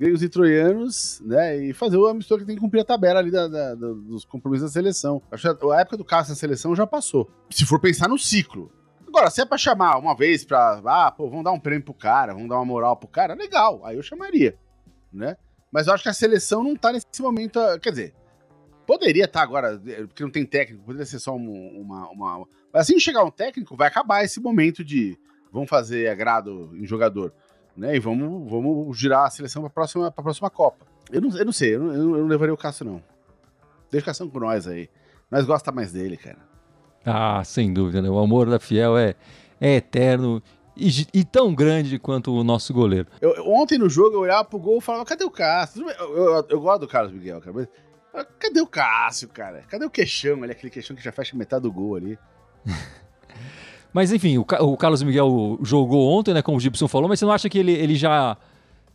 gregos 0.00 0.22
e 0.22 0.30
troianos, 0.30 1.20
né? 1.22 1.58
E 1.58 1.74
fazer 1.74 1.98
o 1.98 2.06
amistoso 2.06 2.40
que 2.40 2.46
tem 2.46 2.56
que 2.56 2.60
cumprir 2.62 2.80
a 2.80 2.84
tabela 2.84 3.20
ali 3.20 3.30
da, 3.30 3.46
da, 3.46 3.74
da, 3.74 3.92
dos 3.92 4.24
compromissos 4.24 4.70
da 4.70 4.72
seleção. 4.72 5.20
Acho 5.30 5.54
que 5.54 5.66
a 5.70 5.80
época 5.80 5.98
do 5.98 6.04
Cássio 6.06 6.30
na 6.30 6.36
seleção 6.36 6.74
já 6.74 6.86
passou. 6.86 7.30
Se 7.50 7.66
for 7.66 7.78
pensar 7.78 8.08
no 8.08 8.18
ciclo. 8.18 8.72
Agora, 9.06 9.28
se 9.28 9.42
é 9.42 9.44
pra 9.44 9.58
chamar 9.58 9.98
uma 9.98 10.16
vez 10.16 10.42
pra. 10.42 10.80
Ah, 10.86 11.10
pô, 11.10 11.28
vamos 11.28 11.44
dar 11.44 11.52
um 11.52 11.60
prêmio 11.60 11.84
pro 11.84 11.92
cara, 11.92 12.32
vamos 12.32 12.48
dar 12.48 12.56
uma 12.56 12.64
moral 12.64 12.96
pro 12.96 13.08
cara, 13.08 13.34
legal. 13.34 13.84
Aí 13.84 13.96
eu 13.96 14.02
chamaria, 14.02 14.56
né? 15.12 15.36
Mas 15.70 15.86
eu 15.86 15.92
acho 15.92 16.02
que 16.02 16.08
a 16.08 16.14
seleção 16.14 16.64
não 16.64 16.74
tá 16.74 16.92
nesse 16.92 17.20
momento. 17.20 17.60
Quer 17.82 17.90
dizer, 17.90 18.14
poderia 18.86 19.26
estar 19.26 19.40
tá 19.40 19.44
agora, 19.44 19.78
porque 20.06 20.22
não 20.22 20.30
tem 20.30 20.46
técnico, 20.46 20.82
poderia 20.82 21.04
ser 21.04 21.18
só 21.18 21.36
uma, 21.36 22.08
uma 22.08 22.46
mas 22.72 22.82
assim 22.82 22.98
chegar 22.98 23.22
um 23.22 23.30
técnico, 23.30 23.76
vai 23.76 23.88
acabar 23.88 24.24
esse 24.24 24.40
momento 24.40 24.82
de 24.82 25.18
vamos 25.52 25.68
fazer 25.68 26.08
agrado 26.08 26.70
em 26.74 26.86
jogador, 26.86 27.34
né? 27.80 27.96
E 27.96 27.98
vamos, 27.98 28.48
vamos 28.48 28.96
girar 28.96 29.26
a 29.26 29.30
seleção 29.30 29.62
para 29.62 29.68
a 29.68 29.72
próxima, 29.72 30.10
próxima 30.12 30.50
Copa. 30.50 30.86
Eu 31.10 31.20
não, 31.20 31.36
eu 31.36 31.44
não 31.46 31.52
sei, 31.52 31.74
eu 31.74 31.80
não, 31.80 31.94
eu 31.94 32.18
não 32.18 32.26
levaria 32.26 32.52
o 32.52 32.56
Cássio, 32.56 32.84
não. 32.84 33.02
Deixa 33.90 34.04
o 34.04 34.06
Cássio 34.06 34.28
com 34.28 34.38
nós 34.38 34.68
aí. 34.68 34.88
Nós 35.30 35.46
gosta 35.46 35.72
mais 35.72 35.90
dele, 35.90 36.16
cara. 36.16 36.38
Ah, 37.04 37.42
sem 37.42 37.72
dúvida, 37.72 38.02
né? 38.02 38.10
O 38.10 38.18
amor 38.18 38.48
da 38.50 38.60
Fiel 38.60 38.98
é, 38.98 39.14
é 39.58 39.76
eterno 39.76 40.42
e, 40.76 41.06
e, 41.12 41.24
tão 41.24 41.54
grande 41.54 41.98
quanto 41.98 42.32
o 42.32 42.44
nosso 42.44 42.72
goleiro. 42.74 43.08
Eu, 43.20 43.34
ontem 43.48 43.78
no 43.78 43.88
jogo 43.88 44.16
eu 44.16 44.20
olhava 44.20 44.44
pro 44.44 44.58
gol 44.58 44.78
e 44.78 44.82
falava, 44.82 45.04
cadê 45.04 45.24
o 45.24 45.30
Cássio? 45.30 45.88
Eu, 45.88 46.16
eu, 46.16 46.46
eu, 46.50 46.60
gosto 46.60 46.82
do 46.82 46.88
Carlos 46.88 47.12
Miguel, 47.12 47.40
cara, 47.40 47.52
mas 47.52 47.68
cadê 48.38 48.60
o 48.60 48.66
Cássio, 48.66 49.28
cara? 49.28 49.62
Cadê 49.68 49.84
o 49.84 49.90
queixão 49.90 50.42
ali, 50.42 50.52
aquele 50.52 50.70
queixão 50.70 50.94
que 50.94 51.02
já 51.02 51.12
fecha 51.12 51.36
metade 51.36 51.62
do 51.62 51.72
gol 51.72 51.96
ali? 51.96 52.18
mas 53.92 54.12
enfim, 54.12 54.38
o, 54.38 54.42
o, 54.42 54.76
Carlos 54.76 55.02
Miguel 55.02 55.58
jogou 55.62 56.08
ontem, 56.08 56.32
né? 56.32 56.42
Como 56.42 56.56
o 56.56 56.60
Gibson 56.60 56.88
falou, 56.88 57.08
mas 57.08 57.18
você 57.18 57.24
não 57.24 57.32
acha 57.32 57.48
que 57.48 57.58
ele, 57.58 57.72
ele 57.72 57.94
já. 57.94 58.36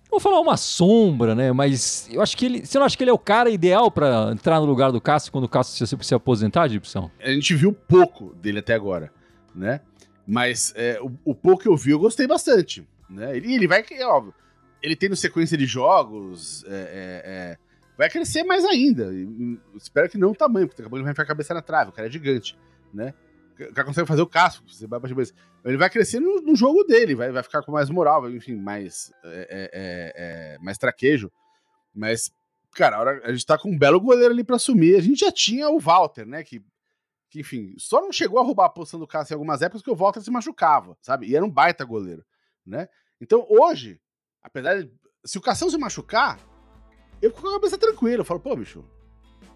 Vou 0.09 0.19
falar 0.19 0.39
uma 0.39 0.55
sombra, 0.55 1.35
né? 1.35 1.51
Mas 1.51 2.07
eu 2.11 2.21
acho 2.21 2.37
que 2.37 2.45
ele. 2.45 2.65
Você 2.65 2.77
não 2.77 2.85
acha 2.85 2.95
que 2.95 3.03
ele 3.03 3.11
é 3.11 3.13
o 3.13 3.19
cara 3.19 3.49
ideal 3.49 3.91
para 3.91 4.31
entrar 4.31 4.59
no 4.59 4.65
lugar 4.65 4.91
do 4.91 5.01
Cássio 5.01 5.31
quando 5.31 5.45
o 5.45 5.49
Cássio 5.49 5.85
se, 5.85 5.97
se 5.99 6.15
aposentar, 6.15 6.67
Gibson? 6.67 7.09
A 7.19 7.29
gente 7.31 7.53
viu 7.55 7.73
pouco 7.73 8.33
dele 8.35 8.59
até 8.59 8.73
agora, 8.73 9.11
né? 9.53 9.81
Mas 10.25 10.73
é, 10.75 10.99
o, 11.01 11.11
o, 11.23 11.35
pouco 11.35 11.63
que 11.63 11.69
eu 11.69 11.75
vi, 11.75 11.91
eu 11.91 11.99
gostei 11.99 12.25
bastante. 12.25 12.87
Né? 13.09 13.37
Ele, 13.37 13.53
ele 13.53 13.67
vai, 13.67 13.85
é 13.91 14.07
óbvio, 14.07 14.33
ele 14.81 14.95
tendo 14.95 15.15
sequência 15.15 15.57
de 15.57 15.65
jogos, 15.65 16.63
é, 16.67 16.69
é, 16.69 17.21
é 17.25 17.57
vai 17.97 18.09
crescer 18.09 18.43
mais 18.43 18.65
ainda. 18.65 19.09
espero 19.75 20.09
que 20.09 20.17
não 20.17 20.31
o 20.31 20.35
tamanho, 20.35 20.67
porque 20.67 20.81
daqui 20.81 20.93
a 20.93 20.97
ele 20.97 21.03
vai 21.03 21.13
ficar 21.13 21.23
a 21.23 21.27
cabeça 21.27 21.53
na 21.53 21.61
trave, 21.61 21.91
o 21.91 21.93
cara 21.93 22.07
é 22.07 22.11
gigante, 22.11 22.57
né? 22.93 23.13
Cara 23.55 23.85
consegue 23.85 24.07
fazer 24.07 24.21
o 24.21 24.27
casco. 24.27 24.63
Você 24.67 24.85
vai 24.87 24.99
ele 25.65 25.77
vai 25.77 25.89
crescer 25.89 26.19
no, 26.19 26.41
no, 26.41 26.55
jogo 26.55 26.83
dele, 26.83 27.15
vai, 27.15 27.31
vai 27.31 27.41
ficar 27.41 27.63
com 27.63 27.71
mais 27.71 27.89
moral, 27.89 28.29
enfim, 28.29 28.55
mais, 28.55 29.11
é, 29.23 29.29
é, 29.29 29.69
é, 29.73 30.13
é, 30.55 30.59
mais 30.59 30.77
traquejo. 30.77 31.31
Mas, 31.93 32.31
cara, 32.75 32.97
a, 32.97 32.99
hora, 32.99 33.21
a 33.23 33.31
gente 33.31 33.45
tá 33.45 33.57
com 33.57 33.71
um 33.71 33.77
belo 33.77 33.99
goleiro 33.99 34.33
ali 34.33 34.43
para 34.43 34.57
assumir. 34.57 34.95
A 34.95 35.01
gente 35.01 35.19
já 35.19 35.31
tinha 35.31 35.69
o 35.69 35.79
Walter, 35.79 36.25
né? 36.25 36.43
Que, 36.43 36.63
que, 37.29 37.39
enfim, 37.39 37.73
só 37.77 38.01
não 38.01 38.11
chegou 38.11 38.39
a 38.39 38.43
roubar 38.43 38.65
a 38.65 38.69
posição 38.69 38.99
do 38.99 39.07
Cássio 39.07 39.33
em 39.33 39.35
algumas 39.35 39.61
épocas 39.61 39.81
que 39.81 39.89
o 39.89 39.95
Walter 39.95 40.21
se 40.21 40.31
machucava, 40.31 40.97
sabe? 41.01 41.27
E 41.27 41.35
era 41.35 41.45
um 41.45 41.51
baita 41.51 41.83
goleiro, 41.83 42.23
né? 42.65 42.87
Então, 43.19 43.45
hoje, 43.49 43.99
apesar 44.43 44.81
de. 44.81 44.91
Se 45.23 45.39
o 45.39 45.41
Cação 45.41 45.69
se 45.69 45.77
machucar, 45.77 46.39
eu 47.19 47.31
fico 47.31 47.41
com 47.41 47.49
a 47.49 47.53
cabeça 47.53 47.77
tranquila. 47.79 48.21
Eu 48.21 48.25
falo, 48.25 48.39
pô, 48.39 48.55
bicho, 48.55 48.85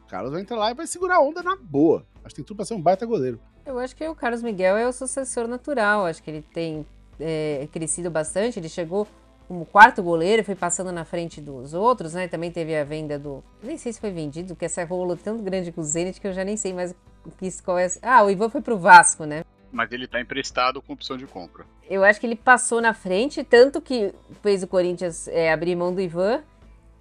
Carlos 0.09 0.31
vai 0.31 0.41
entrar 0.41 0.57
lá 0.57 0.71
e 0.71 0.73
vai 0.73 0.87
segurar 0.87 1.17
a 1.17 1.21
onda 1.21 1.43
na 1.43 1.55
boa. 1.55 2.05
Acho 2.23 2.29
que 2.29 2.35
tem 2.35 2.45
tudo 2.45 2.57
pra 2.57 2.65
ser 2.65 2.73
um 2.73 2.81
baita 2.81 3.05
goleiro. 3.05 3.39
Eu 3.65 3.77
acho 3.77 3.95
que 3.95 4.07
o 4.07 4.15
Carlos 4.15 4.41
Miguel 4.41 4.75
é 4.75 4.87
o 4.87 4.91
sucessor 4.91 5.47
natural. 5.47 6.05
Acho 6.05 6.23
que 6.23 6.31
ele 6.31 6.41
tem 6.41 6.85
é, 7.19 7.67
crescido 7.71 8.09
bastante. 8.09 8.59
Ele 8.59 8.67
chegou 8.67 9.07
como 9.47 9.65
quarto 9.65 10.01
goleiro, 10.01 10.43
foi 10.43 10.55
passando 10.55 10.91
na 10.91 11.05
frente 11.05 11.39
dos 11.39 11.73
outros, 11.73 12.13
né? 12.13 12.27
Também 12.27 12.51
teve 12.51 12.75
a 12.75 12.83
venda 12.83 13.17
do. 13.17 13.43
Nem 13.61 13.77
sei 13.77 13.93
se 13.93 13.99
foi 13.99 14.11
vendido, 14.11 14.49
porque 14.49 14.65
essa 14.65 14.83
rolo 14.83 15.15
tão 15.15 15.37
grande 15.37 15.71
com 15.71 15.81
o 15.81 15.83
Zenit 15.83 16.19
que 16.19 16.27
eu 16.27 16.33
já 16.33 16.43
nem 16.43 16.57
sei 16.57 16.73
mais 16.73 16.95
qual 17.63 17.77
é. 17.77 17.87
Ah, 18.01 18.23
o 18.23 18.29
Ivan 18.29 18.49
foi 18.49 18.61
pro 18.61 18.77
Vasco, 18.77 19.25
né? 19.25 19.43
Mas 19.71 19.91
ele 19.91 20.07
tá 20.07 20.19
emprestado 20.19 20.81
com 20.81 20.93
opção 20.93 21.15
de 21.15 21.27
compra. 21.27 21.63
Eu 21.87 22.03
acho 22.03 22.19
que 22.19 22.25
ele 22.25 22.35
passou 22.35 22.81
na 22.81 22.93
frente, 22.93 23.43
tanto 23.43 23.79
que 23.79 24.13
fez 24.41 24.63
o 24.63 24.67
Corinthians 24.67 25.27
é, 25.27 25.51
abrir 25.51 25.75
mão 25.75 25.93
do 25.93 26.01
Ivan 26.01 26.41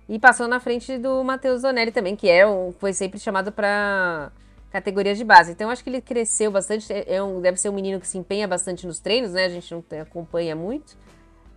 e 0.08 0.18
passou 0.18 0.48
na 0.48 0.58
frente 0.58 0.96
do 0.98 1.22
Matheus 1.22 1.62
Donelli 1.62 1.92
também, 1.92 2.16
que 2.16 2.28
é 2.28 2.46
um, 2.46 2.72
foi 2.72 2.92
sempre 2.92 3.18
chamado 3.18 3.52
para 3.52 4.32
categorias 4.70 5.18
de 5.18 5.24
base. 5.24 5.52
Então 5.52 5.70
acho 5.70 5.84
que 5.84 5.90
ele 5.90 6.00
cresceu 6.00 6.50
bastante, 6.50 6.90
é, 6.92 7.16
é 7.16 7.22
um, 7.22 7.40
deve 7.40 7.58
ser 7.58 7.68
um 7.68 7.74
menino 7.74 8.00
que 8.00 8.06
se 8.06 8.16
empenha 8.16 8.48
bastante 8.48 8.86
nos 8.86 9.00
treinos, 9.00 9.32
né? 9.32 9.44
A 9.44 9.48
gente 9.48 9.70
não 9.72 9.84
acompanha 10.00 10.56
muito. 10.56 10.96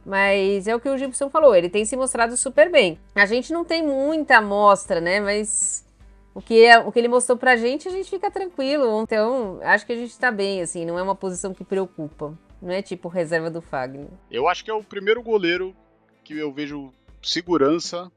Mas 0.06 0.68
é 0.68 0.76
o 0.76 0.80
que 0.80 0.90
o 0.90 0.98
Gibson 0.98 1.30
falou, 1.30 1.56
ele 1.56 1.70
tem 1.70 1.86
se 1.86 1.96
mostrado 1.96 2.36
super 2.36 2.72
bem. 2.72 3.00
A 3.14 3.26
gente 3.26 3.54
não 3.54 3.64
tem 3.64 3.84
muita 3.84 4.38
amostra, 4.38 5.00
né? 5.00 5.20
Mas 5.20 5.86
o 6.34 6.42
que, 6.42 6.66
é, 6.66 6.80
o 6.80 6.92
que 6.92 7.00
ele 7.00 7.08
mostrou 7.08 7.38
pra 7.38 7.56
gente, 7.56 7.88
a 7.88 7.92
gente 7.92 8.10
fica 8.10 8.32
tranquilo. 8.32 9.02
Então, 9.02 9.60
acho 9.62 9.86
que 9.86 9.94
a 9.94 9.96
gente 9.96 10.18
tá 10.18 10.32
bem, 10.32 10.62
assim, 10.62 10.86
não 10.86 10.98
é 10.98 11.04
uma 11.04 11.16
posição 11.16 11.54
que 11.54 11.64
preocupa. 11.64 12.38
Não 12.62 12.72
é 12.72 12.82
tipo 12.82 13.08
reserva 13.08 13.50
do 13.50 13.62
Fagner. 13.62 14.08
Eu 14.30 14.48
acho 14.48 14.64
que 14.64 14.72
é 14.72 14.74
o 14.74 14.84
primeiro 14.84 15.22
goleiro 15.22 15.76
que 16.24 16.38
eu 16.38 16.52
vejo 16.52 16.92
segurança 17.22 18.12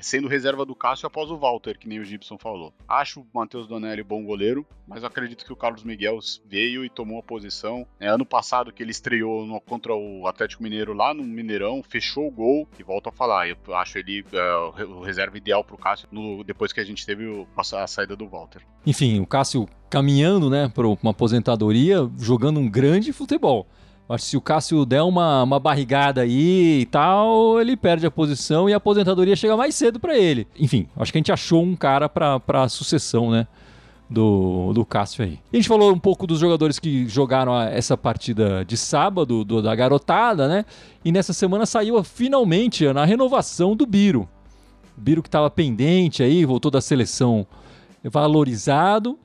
sendo 0.00 0.28
reserva 0.28 0.64
do 0.64 0.74
Cássio 0.74 1.06
após 1.06 1.30
o 1.30 1.36
Walter, 1.36 1.78
que 1.78 1.88
nem 1.88 2.00
o 2.00 2.04
Gibson 2.04 2.38
falou. 2.38 2.72
Acho 2.88 3.20
o 3.20 3.26
Matheus 3.32 3.66
Donelli 3.66 4.02
bom 4.02 4.24
goleiro, 4.24 4.66
mas 4.86 5.04
acredito 5.04 5.44
que 5.44 5.52
o 5.52 5.56
Carlos 5.56 5.84
Miguel 5.84 6.18
veio 6.46 6.84
e 6.84 6.90
tomou 6.90 7.18
a 7.18 7.22
posição. 7.22 7.86
É, 7.98 8.08
ano 8.08 8.26
passado 8.26 8.72
que 8.72 8.82
ele 8.82 8.90
estreou 8.90 9.46
no, 9.46 9.60
contra 9.60 9.94
o 9.94 10.26
Atlético 10.26 10.62
Mineiro 10.62 10.92
lá 10.92 11.14
no 11.14 11.22
Mineirão, 11.22 11.82
fechou 11.82 12.26
o 12.26 12.30
gol 12.30 12.68
e 12.78 12.82
volto 12.82 13.08
a 13.08 13.12
falar, 13.12 13.48
eu 13.48 13.56
acho 13.74 13.98
ele 13.98 14.24
é, 14.32 14.84
o 14.84 15.00
reserva 15.00 15.36
ideal 15.36 15.64
pro 15.64 15.78
Cássio 15.78 16.08
no, 16.10 16.44
depois 16.44 16.72
que 16.72 16.80
a 16.80 16.84
gente 16.84 17.04
teve 17.06 17.26
o, 17.26 17.46
a 17.56 17.86
saída 17.86 18.16
do 18.16 18.28
Walter. 18.28 18.62
Enfim, 18.86 19.20
o 19.20 19.26
Cássio 19.26 19.66
caminhando, 19.88 20.50
né, 20.50 20.70
para 20.74 20.86
uma 20.86 21.10
aposentadoria, 21.12 22.10
jogando 22.18 22.58
um 22.58 22.68
grande 22.68 23.12
futebol. 23.12 23.66
Acho 24.08 24.24
que 24.24 24.30
se 24.30 24.36
o 24.36 24.40
Cássio 24.40 24.84
der 24.84 25.02
uma, 25.02 25.42
uma 25.42 25.58
barrigada 25.58 26.20
aí 26.20 26.80
e 26.80 26.86
tal, 26.86 27.58
ele 27.58 27.74
perde 27.74 28.06
a 28.06 28.10
posição 28.10 28.68
e 28.68 28.74
a 28.74 28.76
aposentadoria 28.76 29.34
chega 29.34 29.56
mais 29.56 29.74
cedo 29.74 29.98
para 29.98 30.16
ele. 30.16 30.46
Enfim, 30.58 30.86
acho 30.96 31.10
que 31.10 31.16
a 31.16 31.20
gente 31.20 31.32
achou 31.32 31.62
um 31.62 31.74
cara 31.74 32.08
para 32.08 32.40
a 32.62 32.68
sucessão, 32.68 33.30
né? 33.30 33.46
Do, 34.08 34.74
do 34.74 34.84
Cássio 34.84 35.24
aí. 35.24 35.38
A 35.50 35.56
gente 35.56 35.66
falou 35.66 35.90
um 35.90 35.98
pouco 35.98 36.26
dos 36.26 36.38
jogadores 36.38 36.78
que 36.78 37.08
jogaram 37.08 37.58
essa 37.58 37.96
partida 37.96 38.62
de 38.62 38.76
sábado, 38.76 39.42
do, 39.42 39.62
da 39.62 39.74
garotada, 39.74 40.46
né? 40.46 40.66
E 41.02 41.10
nessa 41.10 41.32
semana 41.32 41.64
saiu 41.64 42.04
finalmente 42.04 42.86
na 42.92 43.06
renovação 43.06 43.74
do 43.74 43.86
Biro. 43.86 44.28
Biro 44.94 45.22
que 45.22 45.28
estava 45.28 45.48
pendente 45.48 46.22
aí, 46.22 46.44
voltou 46.44 46.70
da 46.70 46.82
seleção 46.82 47.46
valorizado. 48.04 49.18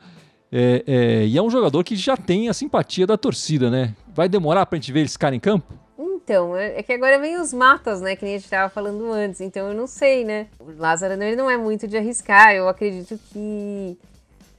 É, 0.52 0.84
é, 0.88 1.26
e 1.26 1.38
é 1.38 1.42
um 1.42 1.50
jogador 1.50 1.84
que 1.84 1.96
já 1.96 2.18
tem 2.18 2.50
a 2.50 2.54
simpatia 2.54 3.06
da 3.06 3.18
torcida, 3.18 3.70
né? 3.70 3.94
Vai 4.14 4.28
demorar 4.28 4.66
pra 4.66 4.78
gente 4.78 4.92
ver 4.92 5.02
esse 5.02 5.18
cara 5.18 5.36
em 5.36 5.40
campo? 5.40 5.74
Então, 5.98 6.56
é, 6.56 6.80
é 6.80 6.84
que 6.84 6.94
agora 6.94 7.20
vem 7.20 7.40
os 7.40 7.54
matas, 7.54 8.02
né? 8.02 8.16
Que 8.16 8.26
nem 8.26 8.36
a 8.36 8.38
gente 8.38 8.50
tava 8.50 8.70
falando 8.70 9.12
antes. 9.12 9.42
Então 9.42 9.68
eu 9.68 9.76
não 9.76 9.88
sei, 9.88 10.24
né? 10.24 10.48
O 10.60 10.72
Lázaro 10.78 11.22
ele 11.22 11.36
não 11.36 11.50
é 11.50 11.58
muito 11.58 11.88
de 11.88 11.98
arriscar. 11.98 12.54
Eu 12.54 12.68
acredito 12.68 13.20
que 13.32 13.98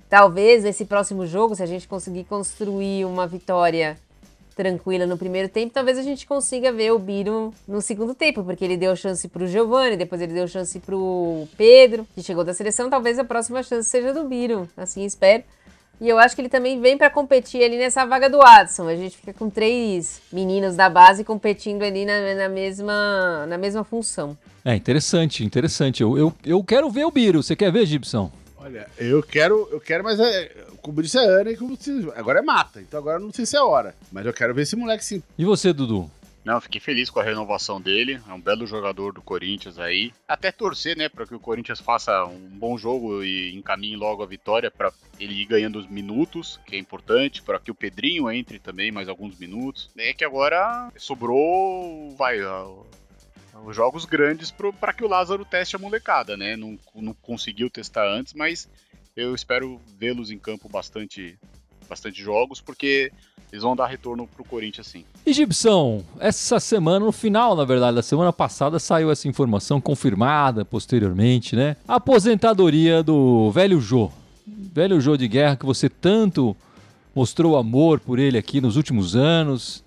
talvez 0.09 0.64
nesse 0.64 0.85
próximo 0.85 1.26
jogo, 1.26 1.55
se 1.55 1.62
a 1.62 1.66
gente 1.66 1.87
conseguir 1.87 2.24
construir 2.24 3.05
uma 3.05 3.26
vitória 3.26 3.96
tranquila 4.57 5.07
no 5.07 5.16
primeiro 5.16 5.48
tempo, 5.48 5.72
talvez 5.72 5.96
a 5.96 6.03
gente 6.03 6.26
consiga 6.26 6.72
ver 6.72 6.92
o 6.92 6.98
Biro 6.98 7.55
no 7.66 7.81
segundo 7.81 8.14
tempo, 8.14 8.44
porque 8.44 8.64
ele 8.64 8.76
deu 8.76 8.94
chance 8.94 9.26
pro 9.29 9.46
Giovani, 9.46 9.96
depois 9.96 10.20
ele 10.20 10.35
deu 10.35 10.46
chance 10.46 10.79
pro 10.81 11.46
Pedro, 11.57 12.07
que 12.14 12.22
chegou 12.22 12.44
da 12.44 12.53
seleção, 12.53 12.90
talvez 12.90 13.18
a 13.18 13.24
próxima 13.24 13.62
chance 13.62 13.88
seja 13.88 14.12
do 14.12 14.24
Biro, 14.24 14.68
assim 14.76 15.05
espero. 15.05 15.44
E 16.01 16.09
eu 16.09 16.19
acho 16.19 16.35
que 16.35 16.41
ele 16.41 16.49
também 16.49 16.81
vem 16.81 16.97
para 16.97 17.11
competir 17.11 17.63
ali 17.63 17.77
nessa 17.77 18.07
vaga 18.07 18.31
do 18.31 18.41
Adson. 18.41 18.89
A 18.89 18.97
gente 18.97 19.19
fica 19.19 19.35
com 19.35 19.51
três 19.51 20.21
meninos 20.33 20.75
da 20.75 20.89
base 20.89 21.23
competindo 21.23 21.83
ali 21.83 22.07
na, 22.07 22.35
na 22.35 22.49
mesma, 22.49 23.47
na 23.47 23.59
mesma 23.59 23.85
função. 23.85 24.37
É 24.65 24.75
interessante, 24.75 25.45
interessante. 25.45 26.03
Eu, 26.03 26.17
eu, 26.17 26.33
eu 26.45 26.65
quero 26.65 26.89
ver 26.89 27.05
o 27.05 27.11
Biro. 27.11 27.43
Você 27.43 27.55
quer 27.55 27.71
ver, 27.71 27.85
Gibson? 27.85 28.33
Olha, 28.57 28.87
eu 28.99 29.23
quero, 29.23 29.69
eu 29.71 29.81
quero, 29.81 30.03
mas 30.03 30.19
é, 30.19 30.51
como 30.81 31.03
disse 31.03 31.19
a 31.19 31.23
Ana, 31.23 31.55
como 31.57 31.77
disse, 31.77 32.09
agora 32.17 32.39
é 32.39 32.43
mata. 32.43 32.81
Então 32.81 32.99
agora 32.99 33.19
não 33.19 33.33
sei 33.33 33.45
se 33.45 33.57
é 33.57 33.63
hora. 33.63 33.95
Mas 34.11 34.25
eu 34.25 34.33
quero 34.33 34.55
ver 34.55 34.63
esse 34.63 34.77
moleque 34.77 35.05
sim. 35.05 35.23
E 35.37 35.45
você, 35.45 35.73
Dudu? 35.73 36.11
Não, 36.44 36.61
fiquei 36.61 36.81
feliz 36.81 37.11
com 37.11 37.20
a 37.20 37.22
renovação 37.22 37.81
dele. 37.81 38.20
É 38.29 38.33
um 38.33 38.40
belo 38.40 38.66
jogador 38.66 39.12
do 39.12 39.22
Corinthians 39.22 39.79
aí. 39.79 40.12
Até 40.26 40.50
torcer, 40.50 40.96
né, 40.96 41.09
para 41.09 41.26
que 41.26 41.35
o 41.35 41.40
Corinthians 41.40 41.81
faça 41.81 42.24
um 42.24 42.48
bom 42.59 42.79
jogo 42.79 43.22
e 43.22 43.55
encaminhe 43.55 43.96
logo 43.96 44.22
a 44.22 44.26
vitória 44.26 44.70
para 44.70 44.92
ele 45.18 45.35
ir 45.35 45.46
ganhando 45.46 45.79
os 45.79 45.87
minutos, 45.87 46.59
que 46.66 46.76
é 46.76 46.79
importante, 46.79 47.42
para 47.42 47.61
que 47.61 47.70
o 47.70 47.74
Pedrinho 47.74 48.31
entre 48.31 48.59
também 48.59 48.90
mais 48.90 49.09
alguns 49.09 49.38
minutos. 49.38 49.90
É 49.96 50.14
que 50.14 50.24
agora 50.24 50.90
sobrou, 50.96 52.14
vai, 52.16 52.38
os 53.64 53.76
jogos 53.76 54.05
grandes 54.05 54.50
para 54.81 54.92
que 54.92 55.05
o 55.05 55.09
Lázaro 55.09 55.44
teste 55.44 55.76
a 55.76 55.79
molecada, 55.79 56.37
né? 56.37 56.57
Não, 56.57 56.79
não 56.94 57.12
conseguiu 57.14 57.68
testar 57.68 58.09
antes, 58.09 58.33
mas 58.33 58.68
eu 59.16 59.35
espero 59.35 59.81
vê-los 59.98 60.31
em 60.31 60.38
campo 60.38 60.68
bastante, 60.68 61.38
bastante 61.90 62.22
jogos, 62.22 62.61
porque 62.61 63.12
eles 63.53 63.64
vão 63.64 63.74
dar 63.74 63.87
retorno 63.87 64.29
pro 64.29 64.44
Corinthians 64.44 64.87
sim. 64.87 65.05
E 65.26 65.33
Gibson, 65.33 66.05
essa 66.20 66.61
semana, 66.61 67.05
no 67.05 67.12
final, 67.12 67.57
na 67.57 67.64
verdade, 67.64 67.96
da 67.96 68.03
semana 68.03 68.33
passada, 68.33 68.79
saiu 68.79 69.11
essa 69.11 69.26
informação 69.26 69.81
confirmada 69.81 70.64
posteriormente, 70.64 71.57
né? 71.57 71.76
Aposentadoria 71.87 73.03
do 73.03 73.50
velho 73.50 73.81
Jô. 73.81 74.11
Velho 74.46 75.00
Jô 75.00 75.16
de 75.16 75.26
guerra 75.26 75.57
que 75.57 75.66
você 75.66 75.88
tanto 75.88 76.57
mostrou 77.14 77.57
amor 77.57 77.98
por 77.98 78.20
ele 78.20 78.38
aqui 78.38 78.61
nos 78.61 78.76
últimos 78.76 79.16
anos. 79.16 79.83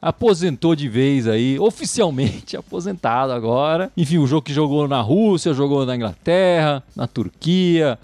Aposentou 0.00 0.76
de 0.76 0.86
vez 0.86 1.26
aí, 1.26 1.58
oficialmente 1.58 2.54
aposentado 2.58 3.32
agora. 3.32 3.90
Enfim, 3.96 4.18
o 4.18 4.26
jogo 4.26 4.42
que 4.42 4.52
jogou 4.52 4.86
na 4.86 5.00
Rússia, 5.00 5.54
jogou 5.54 5.86
na 5.86 5.96
Inglaterra, 5.96 6.82
na 6.94 7.06
Turquia, 7.06 7.98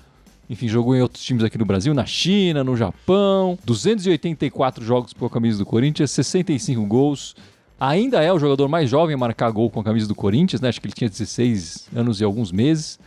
enfim, 0.53 0.69
jogou 0.69 0.95
em 0.95 1.01
outros 1.01 1.25
times 1.25 1.43
aqui 1.43 1.57
no 1.57 1.65
Brasil, 1.65 1.95
na 1.95 2.05
China, 2.05 2.63
no 2.63 2.77
Japão. 2.77 3.59
284 3.65 4.85
jogos 4.85 5.15
com 5.15 5.25
a 5.25 5.31
camisa 5.31 5.57
do 5.57 5.65
Corinthians, 5.65 6.11
65 6.11 6.85
gols. 6.85 7.35
Ainda 7.81 8.23
é 8.23 8.31
o 8.31 8.39
jogador 8.39 8.69
mais 8.69 8.91
jovem 8.91 9.15
a 9.15 9.19
marcar 9.19 9.51
gol 9.51 9.71
com 9.71 9.81
a 9.81 9.85
camisa 9.85 10.07
do 10.07 10.15
Corinthians, 10.15 10.61
né? 10.61 10.69
Acho 10.69 10.79
que 10.79 10.87
ele 10.87 10.93
tinha 10.93 11.09
16 11.09 11.89
anos 11.97 12.21
e 12.21 12.25
alguns 12.25 12.53
meses. 12.53 13.01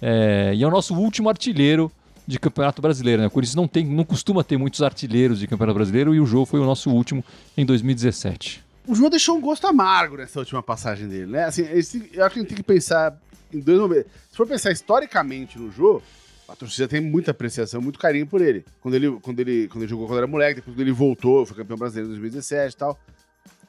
É... 0.00 0.52
e 0.54 0.62
é 0.62 0.66
o 0.68 0.70
nosso 0.70 0.94
último 0.94 1.28
artilheiro 1.28 1.90
de 2.24 2.38
Campeonato 2.38 2.80
Brasileiro, 2.80 3.22
né? 3.22 3.26
O 3.26 3.30
Corinthians 3.32 3.56
não, 3.56 3.66
tem, 3.66 3.84
não 3.84 4.04
costuma 4.04 4.44
ter 4.44 4.56
muitos 4.56 4.80
artilheiros 4.80 5.40
de 5.40 5.48
Campeonato 5.48 5.74
Brasileiro 5.74 6.14
e 6.14 6.20
o 6.20 6.26
jogo 6.26 6.46
foi 6.46 6.60
o 6.60 6.64
nosso 6.64 6.90
último 6.90 7.24
em 7.56 7.66
2017. 7.66 8.62
O 8.86 8.94
João 8.94 9.10
deixou 9.10 9.36
um 9.36 9.40
gosto 9.40 9.66
amargo 9.66 10.16
nessa 10.16 10.38
última 10.38 10.62
passagem 10.62 11.08
dele, 11.08 11.26
né? 11.26 11.44
Assim, 11.44 11.62
eu 12.12 12.24
acho 12.24 12.34
que 12.34 12.38
a 12.38 12.42
gente 12.42 12.48
tem 12.48 12.56
que 12.56 12.62
pensar 12.62 13.18
em 13.52 13.58
dois 13.58 13.80
momentos. 13.80 14.12
Se 14.30 14.36
for 14.36 14.46
pensar 14.46 14.70
historicamente 14.70 15.58
no 15.58 15.72
jogo, 15.72 16.04
a 16.48 16.56
torcida 16.56 16.88
tem 16.88 17.00
muita 17.00 17.30
apreciação, 17.30 17.80
muito 17.80 17.98
carinho 17.98 18.26
por 18.26 18.40
ele. 18.40 18.64
Quando 18.80 18.94
ele, 18.94 19.10
quando 19.20 19.40
ele, 19.40 19.68
quando 19.68 19.82
ele 19.82 19.90
jogou 19.90 20.06
quando 20.06 20.18
era 20.18 20.26
moleque, 20.26 20.56
depois 20.56 20.74
quando 20.74 20.80
ele 20.80 20.92
voltou, 20.92 21.44
foi 21.44 21.58
campeão 21.58 21.76
brasileiro 21.76 22.08
em 22.08 22.12
2017 22.12 22.74
e 22.74 22.78
tal. 22.78 22.98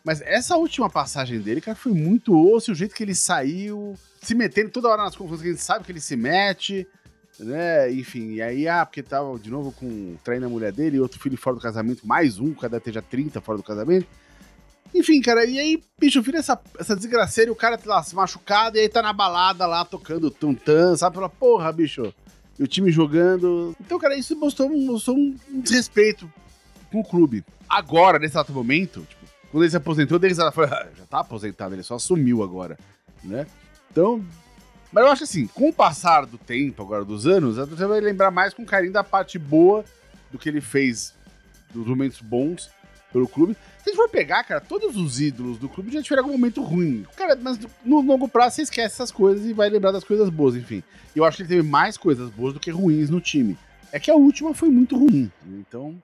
Mas 0.04 0.22
essa 0.22 0.56
última 0.56 0.90
passagem 0.90 1.40
dele, 1.40 1.60
cara, 1.60 1.76
foi 1.76 1.92
muito 1.92 2.34
osso, 2.34 2.72
o 2.72 2.76
jeito 2.76 2.96
que 2.96 3.04
ele 3.04 3.14
saiu, 3.14 3.96
se 4.22 4.34
metendo 4.34 4.70
toda 4.70 4.88
hora 4.88 5.04
nas 5.04 5.16
confusões 5.16 5.42
que 5.42 5.48
a 5.50 5.52
gente 5.52 5.62
sabe 5.62 5.84
que 5.84 5.92
ele 5.92 6.00
se 6.00 6.16
mete, 6.16 6.88
né? 7.38 7.92
Enfim, 7.92 8.36
e 8.36 8.42
aí, 8.42 8.66
ah, 8.66 8.86
porque 8.86 9.04
tava 9.04 9.38
de 9.38 9.52
novo 9.52 9.74
com 9.74 10.16
traindo 10.24 10.46
a 10.46 10.50
mulher 10.50 10.72
dele 10.72 10.98
e 10.98 11.00
outro 11.02 11.20
filho 11.20 11.38
fora 11.38 11.58
do 11.58 11.62
casamento, 11.62 12.08
mais 12.08 12.40
um, 12.40 12.54
cada 12.54 12.78
esteja 12.78 13.02
30 13.02 13.42
fora 13.42 13.58
do 13.58 13.64
casamento. 13.64 14.08
Enfim, 14.96 15.22
cara, 15.22 15.46
e 15.46 15.60
aí, 15.60 15.84
bicho, 16.00 16.22
vira 16.22 16.40
essa, 16.40 16.60
essa 16.80 16.96
desgraceira 16.96 17.50
e 17.50 17.52
o 17.52 17.56
cara 17.56 17.78
tá 17.78 17.90
lá 17.90 18.02
se 18.02 18.16
machucado 18.16 18.78
e 18.78 18.80
aí 18.80 18.90
tá 18.90 19.02
na 19.02 19.14
balada 19.14 19.68
lá 19.68 19.84
tocando 19.84 20.32
tum-tum, 20.32 20.96
sabe? 20.96 21.16
Fala, 21.16 21.30
porra, 21.30 21.72
bicho, 21.72 22.14
e 22.60 22.64
o 22.64 22.68
time 22.68 22.92
jogando. 22.92 23.74
Então, 23.80 23.98
cara, 23.98 24.16
isso 24.16 24.36
mostrou, 24.36 24.70
mostrou 24.70 25.18
um 25.18 25.36
desrespeito 25.62 26.32
com 26.92 27.00
o 27.00 27.04
clube. 27.04 27.44
Agora, 27.68 28.20
nesse 28.20 28.34
exato 28.34 28.52
momento, 28.52 29.02
tipo, 29.08 29.26
quando 29.50 29.64
ele 29.64 29.72
se 29.72 29.78
aposentou, 29.78 30.20
ela 30.22 30.52
falou, 30.52 30.70
ah, 30.72 30.88
já 30.98 31.06
tá 31.06 31.20
aposentado, 31.20 31.74
ele 31.74 31.84
só 31.84 31.96
assumiu 31.96 32.44
agora, 32.44 32.78
né? 33.24 33.48
Então, 33.90 34.24
mas 34.92 35.06
eu 35.06 35.12
acho 35.12 35.24
assim, 35.24 35.48
com 35.48 35.70
o 35.70 35.74
passar 35.74 36.26
do 36.26 36.38
tempo, 36.38 36.82
agora 36.82 37.06
dos 37.06 37.26
anos, 37.26 37.56
você 37.56 37.86
vai 37.86 38.02
lembrar 38.02 38.32
mais 38.32 38.54
com 38.54 38.66
carinho 38.66 38.92
da 38.92 39.04
parte 39.04 39.40
boa 39.40 39.86
do 40.32 40.38
que 40.38 40.50
ele 40.50 40.62
fez, 40.62 41.14
dos 41.74 41.88
momentos 41.88 42.22
bons 42.22 42.70
pelo 43.12 43.28
clube. 43.28 43.56
Se 43.84 43.90
a 43.90 43.94
gente 43.94 43.96
for 43.96 44.10
pegar, 44.10 44.44
cara, 44.44 44.62
todos 44.62 44.96
os 44.96 45.20
ídolos 45.20 45.58
do 45.58 45.68
clube 45.70 45.92
já 45.92 46.02
tiveram 46.02 46.24
algum 46.24 46.38
momento 46.38 46.62
ruim. 46.62 47.06
Cara, 47.16 47.36
mas 47.42 47.58
no 47.84 48.02
longo 48.02 48.28
prazo 48.28 48.56
você 48.58 48.62
esquece 48.64 48.96
essas 48.96 49.12
coisas 49.12 49.46
e 49.46 49.54
vai 49.54 49.70
lembrar 49.70 49.92
das 49.92 50.04
coisas 50.04 50.30
boas, 50.30 50.56
enfim. 50.56 50.84
Eu 51.16 51.24
acho 51.26 51.38
que 51.38 51.44
ele 51.44 51.50
teve 51.50 51.68
mais 51.68 51.98
coisas 51.98 52.30
boas 52.30 52.54
do 52.54 52.60
que 52.60 52.70
ruins 52.72 53.10
no 53.10 53.20
time. 53.20 53.58
É 53.92 54.00
que 54.00 54.12
a 54.12 54.16
última 54.16 54.54
foi 54.54 54.70
muito 54.70 54.98
ruim. 54.98 55.32
Então, 55.48 55.96